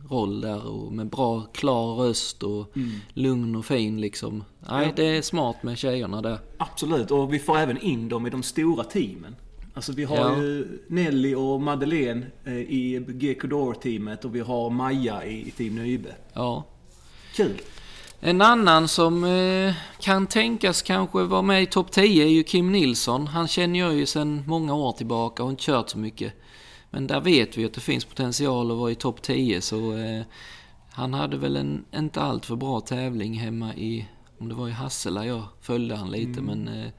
[0.10, 2.72] roll där och med bra klar röst och
[3.14, 4.44] lugn och fin liksom.
[4.70, 4.92] Nej, Ja.
[4.96, 6.40] det är smart med tjejerna där.
[6.58, 9.36] Absolut, och vi får även in dem i de stora teamen.
[9.74, 10.38] Alltså vi har Ja.
[10.38, 16.16] ju Nelly och Madeleine eh, i G-Codor-teamet och vi har Maja i Team Nybe.
[16.34, 16.64] Ja.
[17.36, 17.62] Kul!
[18.20, 22.72] En annan som eh, kan tänkas kanske vara med i topp 10 är ju Kim
[22.72, 23.28] Nilsson.
[23.28, 26.34] Han känner jag ju sedan många år tillbaka och inte kört så mycket.
[26.90, 30.22] Men där vet vi att det finns potential att vara i topp 10 så eh,
[30.92, 34.06] han hade väl en inte allt för bra tävling hemma i,
[34.40, 36.90] om det var i Hassela jag följde han lite men eh,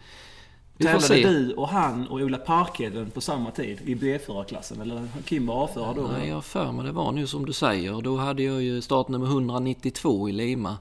[0.83, 1.23] vi får se.
[1.29, 4.81] du och han och Ola Parkheden på samma tid i B-förarklassen?
[4.81, 6.11] Eller Kim var A-förare då?
[6.18, 8.01] Nej, jag har för mig det var nu som du säger.
[8.03, 10.77] Då hade jag ju startnummer 192 i Lima.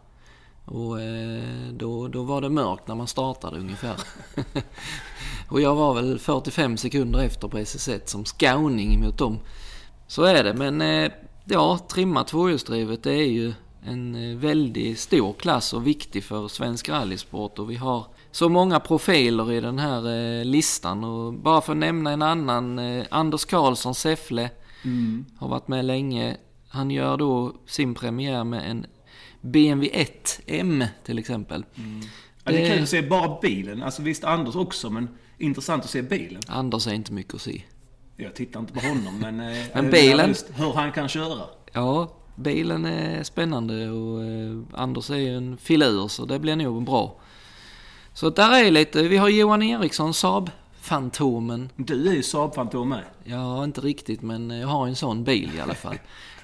[0.66, 3.96] Och eh, då, då var det mörkt när man startade ungefär.
[5.50, 9.40] och jag var väl 45 sekunder efter på SS1 som scouning mot dem.
[10.08, 11.12] Så är det, men eh,
[11.46, 16.90] ja, trimma tvåhjulsdrivet det är ju en eh, väldigt stor klass och viktig för svensk
[16.90, 21.72] rallysport och vi har så många profiler i den här eh, listan och bara för
[21.72, 24.50] att nämna en annan, eh, Anders Karlsson Säffle
[24.84, 25.26] Mm.
[25.38, 26.38] har varit med länge.
[26.70, 28.86] Han gör då sin premiär med en
[29.42, 31.66] BMW 1M till exempel.
[32.44, 33.84] Ja, det är kul att se bara bilen.
[33.84, 36.42] Alltså visst Anders också, men intressant att se bilen.
[36.48, 37.62] Anders är inte mycket att se.
[38.18, 39.40] Jag tittar inte på honom, men...
[39.40, 41.42] eh, Men bilen- Just hur han kan köra.
[41.74, 44.20] Ja, bilen är spännande och
[44.74, 47.16] Anders är ju en filur så det blir nog bra.
[48.14, 51.70] Så där är lite, vi har Johan Eriksson, Saab-Fantomen.
[51.76, 53.04] Du är ju Saab-fantom med.
[53.24, 55.96] Ja, inte riktigt men jag har en sån bil i alla fall.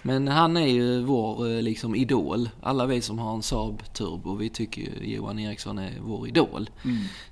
[0.01, 2.49] Men han är ju vår eh, liksom idol.
[2.61, 6.69] Alla vi som har en Saab Turbo, vi tycker ju Johan Eriksson är vår idol.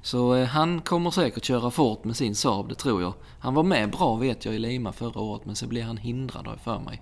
[0.01, 3.13] Så eh, han kommer säkert köra fort med sin Saab, det tror jag.
[3.39, 6.45] Han var med bra vet jag i Lima förra året men så blev han hindrad
[6.45, 7.01] har jag för mig.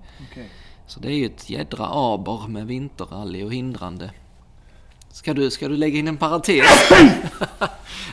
[0.88, 4.12] Så det är ju ett jädra aber med vinterrally och hindrande.
[5.14, 6.66] Ska du, ska du lägga in en parentes?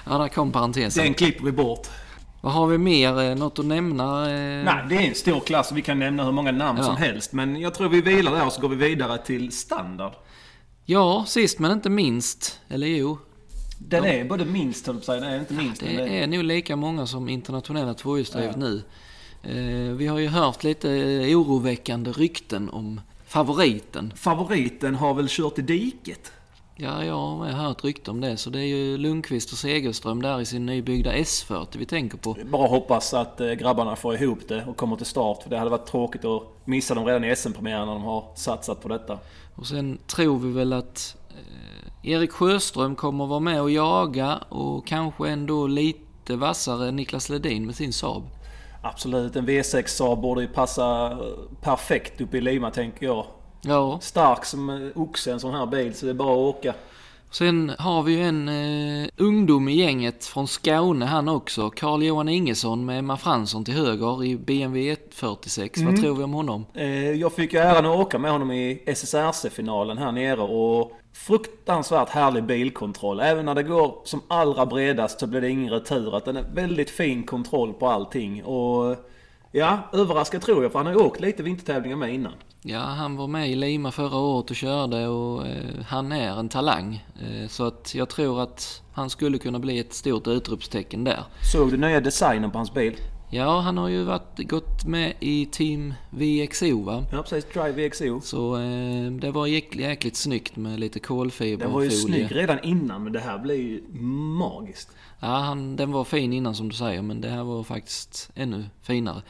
[0.06, 1.04] ja, där kom parentesen.
[1.04, 1.88] Den klipper vi bort.
[2.40, 3.20] Vad har vi mer?
[3.20, 4.30] Eh, Något att nämna?
[4.30, 6.84] Eh, Nej, det är en stor klass och vi kan nämna hur många namn Ja.
[6.84, 7.32] som helst.
[7.32, 10.12] Men jag tror vi vilar där och så går vi vidare till standard.
[10.84, 12.60] Ja, sist men inte minst.
[12.68, 13.18] Eller jo,
[13.78, 15.20] Den är både minst, höll jag.
[15.20, 15.82] Nej, inte minst.
[15.82, 18.82] men det är nog lika många som internationella tvåhjulsdrivet nu.
[19.42, 20.88] Eh, vi har ju hört lite
[21.34, 24.12] oroväckande rykten om favoriten.
[24.16, 26.32] Favoriten har väl kört i diket?
[26.82, 28.36] Ja, jag har med hört rykten om det.
[28.36, 32.36] Så det är ju Lundqvist och Segerström där i sin nybyggda S40 vi tänker på.
[32.44, 35.42] Bara hoppas att eh, grabbarna får ihop det och kommer till start.
[35.42, 38.82] För det hade varit tråkigt att missa dem redan i SM-premiären när de har satsat
[38.82, 39.18] på detta.
[39.54, 44.86] Och sen tror vi väl att eh, Erik Sjöström kommer vara med och jaga och
[44.86, 48.22] kanske ändå lite vassare Niklas Ledin med sin Saab.
[48.82, 51.18] Absolut, en V6 Saab borde ju passa
[51.60, 53.26] perfekt upp i Lima tänker jag.
[53.62, 56.74] Ja, Stark som oxe en sån här bil så det är bara att åka.
[57.30, 61.70] sen har vi ju en eh, ungdom i gänget från Skåne han också.
[61.70, 65.80] Carl-Johan Ingesson med Emma Fransson till höger i BMW 146.
[65.82, 66.66] Vad tror vi om honom?
[66.74, 72.08] Eh, Jag fick ju äran att åka med honom i SSRC-finalen här nere och fruktansvärt
[72.08, 73.20] härlig bilkontroll.
[73.20, 76.16] Även när det går som allra bredast så blir det ingen retur.
[76.16, 78.44] Att den är väldigt fin kontroll på allting.
[78.44, 78.96] Och
[79.52, 82.32] ja, överraskad tror jag för han har ju åkt lite vintertävlingar med innan.
[82.62, 86.48] Ja, han var med i Lima förra året och körde och eh, han är en
[86.48, 87.04] talang.
[87.22, 91.24] Eh, så att jag tror att han skulle kunna bli ett stort utropstecken där.
[91.52, 92.96] Såg du nya designen på hans bil?
[93.32, 97.04] Ja, han har ju varit, gått med i Team VXO va?
[97.12, 98.20] Ja precis, Drive VXO.
[98.20, 102.28] Så eh, det var jäkligt, jäkligt snyggt med lite kolfiber Den var ju och folie.
[102.28, 103.82] snygg redan innan men det här blir ju
[104.38, 104.88] magiskt.
[105.20, 108.64] Ja, han, den var fin innan som du säger, men det här var faktiskt ännu
[108.82, 109.22] finare.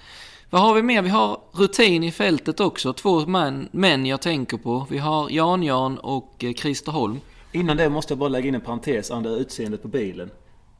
[0.50, 1.02] Vad har vi mer?
[1.02, 2.92] Vi har rutin i fältet också.
[2.92, 4.86] Två män, män jag tänker på.
[4.90, 7.20] Vi har Jan-Jan och eh, Christer Holm.
[7.52, 10.30] Innan det måste jag bara lägga in en parentes angående utseendet på bilen.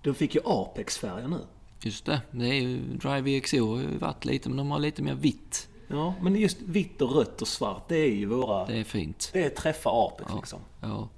[0.03, 1.39] De fick ju Apex-färger nu.
[1.83, 5.03] Just det, det är ju Drive VXO har ju varit lite, men de har lite
[5.03, 5.69] mer vitt.
[5.89, 8.67] Ja, men just vitt och rött och svart, det är ju våra...
[8.67, 9.31] Det är fint.
[9.33, 10.59] Det är träffa Apex liksom.
[10.81, 11.09] Ja.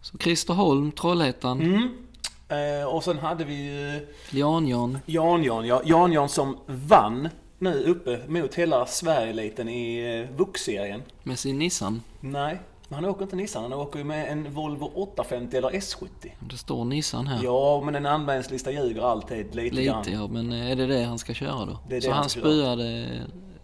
[0.00, 1.88] Så Christer Holm, Trollhättan, Mm.
[2.48, 4.98] Eh, och sen hade vi ju Jan-Jan.
[5.06, 5.82] Jan-Jan, ja.
[5.84, 7.28] Jan-Jan som vann
[7.62, 9.98] nu uppe mot hela Sverigeeliten i
[10.30, 11.02] eh, VUX-serien.
[11.22, 12.02] med sin Nissan.
[12.20, 12.58] Nej,
[12.88, 13.62] men han åker inte Nissan.
[13.62, 16.06] Han åker ju med en Volvo 850 eller S70.
[16.50, 17.44] Det står Nissan här.
[17.44, 19.98] Ja, men en användningslista ljuger alltid lite, grann.
[20.04, 21.78] Lite ja, men är det det han ska köra då?
[21.88, 23.08] Det är det Så han han spöade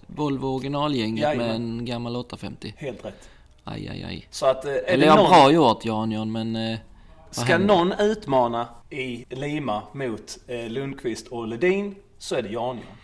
[0.07, 1.79] Volvo originalgänget med Jajamän.
[1.79, 2.75] en gammal 850.
[2.77, 3.29] Helt rätt.
[3.65, 4.27] Aj, aj, aj.
[4.31, 5.31] Så att, eh, Eller ja, någon...
[5.31, 6.57] bra gjort Jan-Jan, men...
[6.57, 6.79] Eh,
[7.27, 7.75] vad Ska händer?
[7.77, 12.97] någon utmana i Lima mot eh, Lundqvist och Ledin så är det Jan-Jan.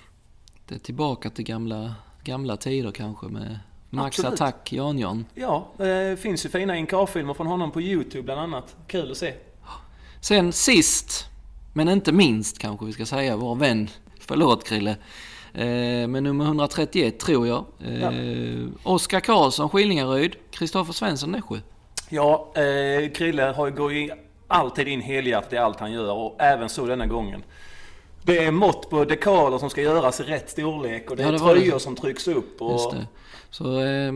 [0.69, 1.95] Det är tillbaka till gamla,
[2.25, 3.59] gamla tider kanske med
[3.91, 4.41] Max Absolut.
[4.41, 5.25] Attack Jan-Jan.
[5.35, 8.77] Ja, det finns ju fina inkarfilmer från honom på YouTube bland annat.
[8.87, 9.35] Kul att se.
[10.21, 11.29] Sen sist,
[11.73, 13.89] men inte minst kanske vi ska säga, vår vän,
[14.21, 14.91] förlåt Krille,
[15.55, 17.65] eh, med nummer 131 tror jag.
[17.87, 21.59] Eh, Oskar Karlsson, Skillingaryd, Kristoffer Svensson, Nässjö.
[22.09, 24.11] Ja, eh, Krille har, går ju
[24.49, 27.43] alltid in helhjärtat i allt han gör och även så denna gången.
[28.27, 31.33] Det är mått på dekaler som ska göras i rätt storlek och det Ja, är
[31.33, 31.61] det var det.
[31.61, 32.63] tröjor som trycks upp.
[32.63, 32.95] Och...
[32.95, 33.07] Det.
[33.51, 34.15] Så eh, eh,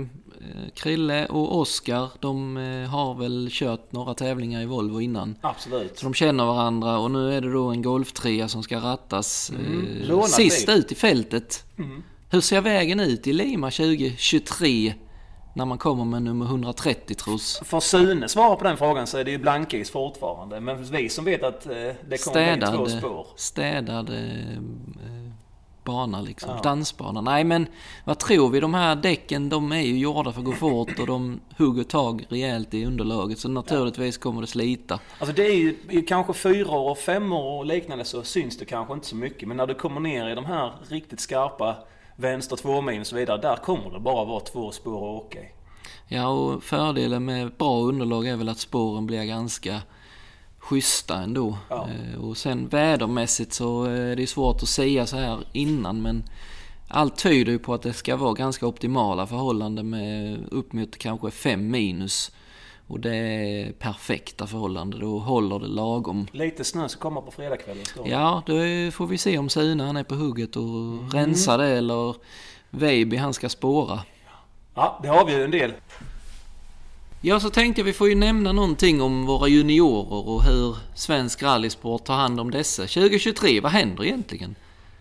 [0.75, 5.35] Krille och Oskar, de eh, har väl kört några tävlingar i Volvo innan.
[5.41, 5.99] Absolut.
[5.99, 10.09] Så de känner varandra och nu är det då en golftrea som ska rattas eh,
[10.09, 11.65] lånad sist ut i fältet.
[12.31, 14.95] Hur ser vägen ut i Lima 2023
[15.59, 17.61] när man kommer med nummer 130 tros?
[17.65, 20.61] För Sune svara på den frågan så är det ju blankis fortfarande.
[20.61, 23.27] Men vi som vet att eh, det kommer bli två spår.
[23.37, 24.63] städad eh,
[25.85, 27.21] bana liksom, dansbana.
[27.21, 27.67] Nej men
[28.05, 28.61] vad tror vi?
[28.61, 32.27] De här däcken de är ju gjorda för att gå fort och de hugger tag
[32.29, 35.01] rejält i underlaget så naturligtvis kommer det slita.
[35.19, 35.55] Alltså det är
[35.91, 39.17] ju kanske fyra år och fem år och liknande så syns det kanske inte så
[39.17, 39.49] mycket.
[39.49, 41.77] Men när du kommer ner i de här riktigt skarpa
[42.19, 43.41] vänster tvåmilen och så vidare.
[43.41, 45.49] Där kommer det bara vara två spår att åka i.
[46.09, 49.83] Ja, och fördelen med bra underlag är väl att spåren blir ganska
[50.59, 51.59] schyssta ändå.
[51.69, 51.89] Ja.
[52.15, 56.25] Eh, Och sen vädermässigt så är det svårt att säga så här innan men
[56.89, 61.31] allt tyder ju på att det ska vara ganska optimala förhållanden med upp mot kanske
[61.31, 62.31] 5 minus.
[62.89, 66.27] Och det är perfekta förhållanden, då håller det lagom.
[66.33, 67.85] Lite snö ska komma på fredagskvällen.
[68.05, 68.55] Ja, då
[68.91, 72.15] får vi se om Sune han är på hugget och rensar det eller
[72.71, 74.01] Veiby han ska spåra.
[74.75, 75.73] ja, det har vi ju en del.
[77.21, 81.43] Ja, så tänkte jag vi får ju nämna någonting om våra juniorer och hur svensk
[81.43, 82.83] rallysport tar hand om dessa.
[82.83, 84.55] 2023, vad händer egentligen?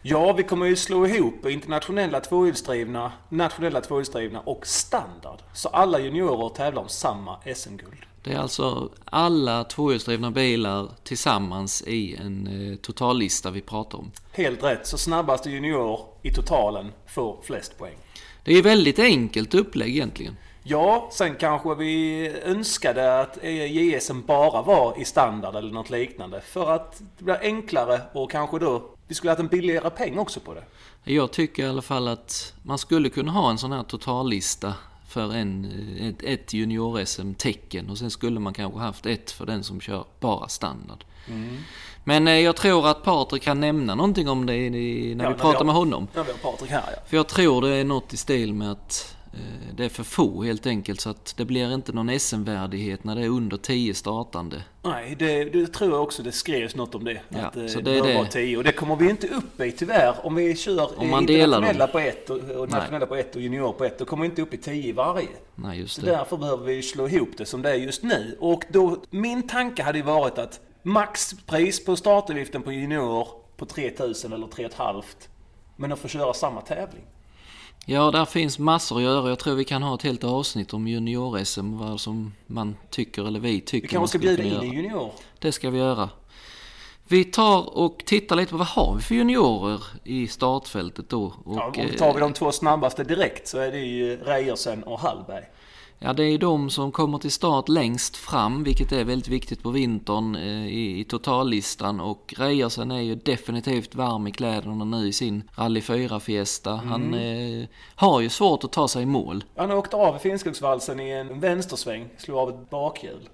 [0.09, 5.41] Ja, vi kommer ju slå ihop internationella tvåhjulsdrivna, nationella tvåhjulsdrivna och standard.
[5.53, 8.05] Så alla juniorer tävlar om samma SM-guld.
[8.23, 14.11] Det är alltså alla tvåhjulsdrivna bilar tillsammans i en eh, totallista vi pratar om.
[14.31, 17.97] Helt rätt, så snabbaste junior i totalen får flest poäng.
[18.43, 20.35] Det är väldigt enkelt upplägg egentligen.
[20.63, 26.41] Ja, sen kanske vi önskade att JSM bara var i standard eller något liknande.
[26.41, 30.39] För att det blir enklare och kanske då vi skulle haft en billigare peng också
[30.39, 30.63] på det.
[31.11, 34.73] Jag tycker i alla fall att man skulle kunna ha en sån här totallista
[35.07, 35.65] för en,
[35.99, 40.47] ett, ett junior-SM-tecken och sen skulle man kanske haft ett för den som kör bara
[40.47, 41.03] standard.
[42.03, 45.33] Men eh, jag tror att Patrik kan nämna någonting om det när Ja, vi när
[45.33, 46.07] pratar med har- honom.
[46.13, 47.01] Ja, vi har Patrik här ja.
[47.07, 49.16] För jag tror det är något i stil med att
[49.77, 53.21] Det är för få helt enkelt så att det blir inte någon SM-värdighet när det
[53.21, 54.63] är under 10 startande.
[54.81, 57.21] Nej, det, det tror jag också det skrevs något om det.
[57.29, 58.13] Ja, att eh, så det det är det.
[58.15, 58.57] vara 10.
[58.57, 60.15] Och det kommer vi inte upp i tyvärr.
[60.23, 63.41] Om vi kör Om man eh, internationella på ett och, och nationella på ett och
[63.41, 63.99] junior på ett.
[63.99, 65.27] Då kommer vi inte upp i 10 i varje.
[65.55, 66.11] Nej, just Så det.
[66.11, 68.37] därför behöver vi slå ihop det som det är just nu.
[68.39, 74.33] Och då, min tanke hade ju varit att maxpris på startavgiften på junior på 3000
[74.33, 75.03] eller 3,5
[75.75, 77.03] men att få köra samma tävling.
[77.85, 79.29] Ja, där finns massor att göra.
[79.29, 83.39] Jag tror vi kan ha ett helt avsnitt om junior-SM, vad som man tycker eller
[83.39, 84.63] vi tycker Vi kanske ska bjuda in göra.
[84.65, 85.11] junior.
[85.39, 86.09] Det ska vi göra.
[87.09, 91.33] Vi tar och tittar lite på vad har vi för juniorer i startfältet då.
[91.45, 94.83] Och, Ja, eh, vi tar vi de två snabbaste direkt så är det ju Reiersen
[94.83, 95.43] och Hallberg.
[95.99, 99.69] Ja, det är de som kommer till start längst fram, vilket är väldigt viktigt på
[99.69, 101.99] vintern eh, i, i totallistan.
[101.99, 106.75] Och Reiersen är ju definitivt varm i kläderna nu i sin Rally 4-fiesta.
[106.75, 107.61] Han Mm.
[107.61, 109.43] eh, har ju svårt att ta sig i mål.
[109.55, 113.29] Han åkte av Finnskogsvalsen i en vänstersväng, slog av ett bakhjul.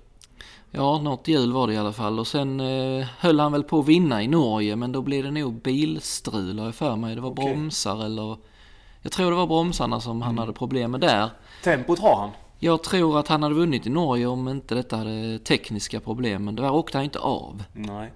[0.72, 2.20] Ja, något hjul var det i alla fall.
[2.20, 5.32] Och sen eh, höll han väl på att vinna i Norge, men då blev det
[5.32, 7.16] nog bilstrul har jag för mig.
[7.16, 7.46] Det var Okej.
[7.54, 8.38] bromsar eller...
[9.02, 11.30] Jag tror det var bromsarna som han hade problem med där.
[11.64, 12.30] Tempot har han.
[12.64, 16.56] Jag tror att han hade vunnit i Norge om inte detta hade tekniska problem, men
[16.56, 17.64] där åkte han inte av.
[17.74, 18.12] Nej.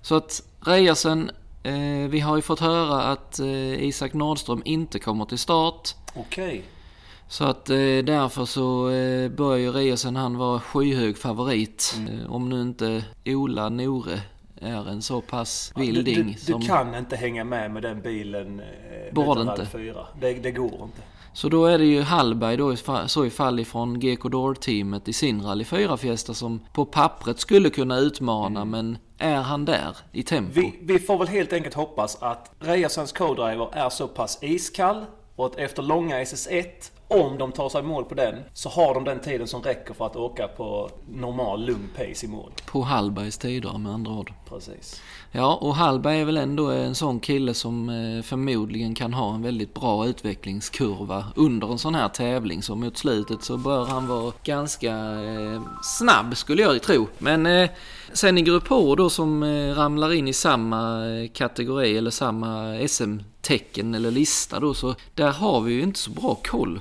[0.00, 1.30] Så att Reiersen,
[1.62, 5.94] eh, vi har ju fåt höra att eh, Isak Nordström inte kommer till start.
[6.14, 6.62] Okej.
[7.28, 11.94] Så att eh, därför så eh, bör ju Reiersen han vara skyhög favorit.
[11.96, 12.20] Mm.
[12.20, 14.20] Eh, om nu inte Ola Nore
[14.60, 16.62] är en så pass Du, vilding du, du som...
[16.62, 19.52] kan inte hänga med med den bilen eh, Borde inte.
[19.52, 20.06] Rally 4.
[20.20, 21.02] Det, det går inte.
[21.38, 22.76] Så då är det ju Hallberg då i
[23.06, 27.98] så i fall ifrån GK Door-teamet i sin Rally 4-fiesta som på pappret skulle kunna
[27.98, 30.60] utmana men är han där i tempo?
[30.60, 35.04] Vi, vi får väl helt enkelt hoppas att Reiersens co-driver är så pass iskall
[35.36, 36.64] och att efter långa SS1,
[37.08, 40.06] om de tar sig mål på den, så har de den tiden som räcker för
[40.06, 42.52] att åka på normal lugn pace i mål.
[42.66, 44.32] På Hallbergs tider med andra ord.
[44.48, 45.02] Precis.
[45.32, 49.42] Ja, och Hallberg är väl ändå en sån kille som eh, förmodligen kan ha en
[49.42, 52.62] väldigt bra utvecklingskurva under en sån här tävling.
[52.62, 54.92] Så mot slutet så bör han vara ganska
[55.22, 57.06] eh, snabb skulle jag tro.
[57.18, 57.70] Men eh,
[58.12, 59.44] sen i Grupp H då som
[59.74, 61.02] ramlar in i samma
[61.34, 66.34] kategori eller samma SM-tecken eller lista då så där har vi ju inte så bra
[66.44, 66.80] koll.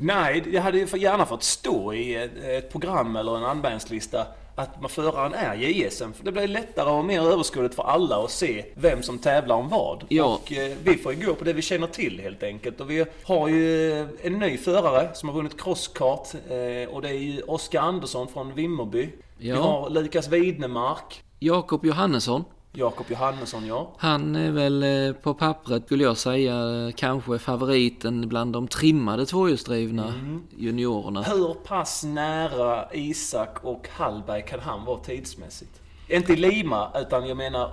[0.00, 5.34] Nej, jag hade gärna fått stå i ett, ett program eller en anmälningslista att föraren
[5.34, 6.12] är JSM.
[6.12, 9.68] För det blir lättare och mer överskådligt för alla att se vem som tävlar om
[9.68, 10.04] vad.
[10.08, 10.24] Ja.
[10.24, 12.80] Och eh, vi får ju gå på det vi känner till helt enkelt.
[12.80, 13.92] Och vi har ju
[14.22, 16.28] en ny förare som har vunnit crosskart.
[16.34, 19.08] Eh, och det är ju Oskar Andersson från Vimmerby.
[19.38, 19.56] Vi Ja.
[19.56, 21.22] har Lukas Widnemark.
[21.38, 22.44] Jakob Johannesson,
[22.78, 23.94] Jakob Johannesson, ja.
[23.98, 26.54] han är väl eh, på pappret skulle jag säga
[26.96, 30.14] kanske favoriten bland de trimmade tvåhjulsdrivna
[30.56, 31.22] juniorerna.
[31.22, 35.80] Hur pass nära Isak och Hallberg kan han vara tidsmässigt?
[36.08, 37.72] Inte i Lima, utan jag menar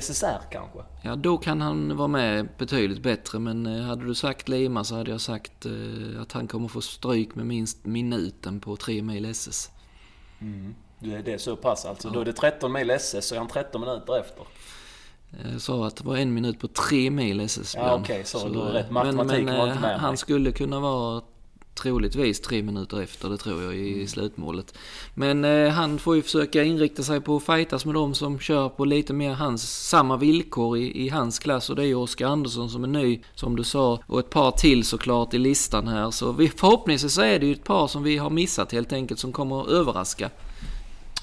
[0.00, 0.78] SSR kanske.
[1.02, 4.94] Ja, då kan han vara med betydligt bättre, men eh, hade du sagt Lima så
[4.94, 9.24] hade jag sagt eh, att han kommer få stryk med minst minuten på 3 mil
[9.24, 9.70] SS.
[11.00, 12.10] Det är det så pass alltså.
[12.10, 14.44] Då är det 13 mil SS så är han 13 minuter efter.
[15.52, 17.74] Jag sa att det var en minut på 3 mil SS.
[17.76, 18.86] Ja, okej, så Så, du har rätt.
[18.86, 20.00] eh, Matematiken men, var men, inte med eh, mig.
[20.00, 21.22] Han skulle kunna vara
[21.74, 24.00] troligtvis tre minuter efter, det tror jag, Mm.
[24.00, 24.74] i slutmålet.
[25.14, 28.68] Men eh, han får ju försöka inrikta sig på att fightas med de som kör
[28.68, 31.70] på lite mer hans, samma villkor i, i hans klass.
[31.70, 33.98] Och det är ju Oskar Andersson som är ny, som du sa.
[34.06, 36.10] Och ett par till såklart i listan här.
[36.10, 39.20] Så vi, förhoppningsvis så är det ju ett par som vi har missat helt enkelt,
[39.20, 40.30] som kommer att överraska.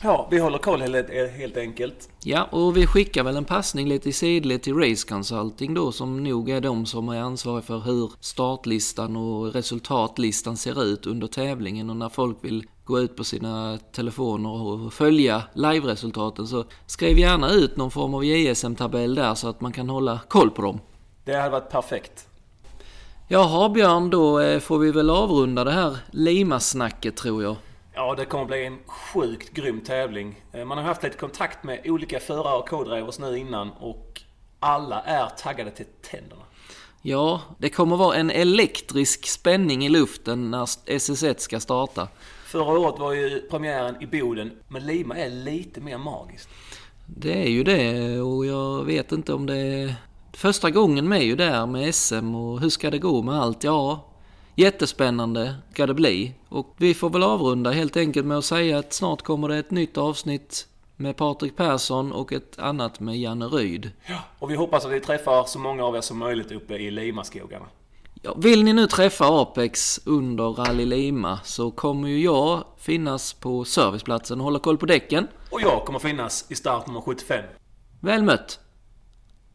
[0.04, 2.10] Ja, vi håller koll helt, helt enkelt.
[2.24, 6.24] Ja, och vi skickar väl en passning lite i sidled till Race Consulting då som
[6.24, 11.90] nog är de som är ansvariga för hur startlistan och resultatlistan ser ut under tävlingen
[11.90, 17.52] och när folk vill gå ut på sina telefoner och följa live-resultaten så skriv gärna
[17.52, 20.80] ut någon form av JSM-tabell där så att man kan hålla koll på dem.
[21.26, 22.28] Det hade varit perfekt.
[23.28, 27.56] Jaha Björn, då eh, får vi väl avrunda det här Lima-snacket tror jag.
[28.00, 30.42] Ja, det kommer bli en sjukt grym tävling.
[30.54, 34.22] Eh, Man har haft lite kontakt med olika förare och co-drivers nu innan och
[34.60, 36.42] alla är taggade till tänderna.
[37.02, 42.08] Ja, det kommer vara en elektrisk spänning i luften när SS1 ska starta.
[42.46, 46.50] Förra året var ju premiären i Boden, men Lima är lite mer magiskt.
[47.06, 49.96] Det är ju det och jag vet inte om det är
[50.34, 53.64] första gången med ju där med SM och hur ska det gå med allt?
[53.64, 54.07] Ja,
[54.58, 56.34] jättespännande ska det bli.
[56.50, 59.72] Och vi får väl avrunda helt enkelt med att säga att snart kommer det ett
[59.72, 63.92] nytt avsnitt med Patrik Persson och ett annat med Janne Ryd.
[64.40, 67.66] Och vi hoppas att vi träffar så många av er som möjligt uppe i Limaskogarna.
[68.22, 73.66] Ja, vill ni nu träffa Apex under Rally Lima så kommer ju jag finnas på
[73.66, 75.28] serviceplatsen och hålla koll på däcken.
[75.50, 77.44] Och jag kommer finnas i start nummer 75.
[78.00, 78.60] Väl mött!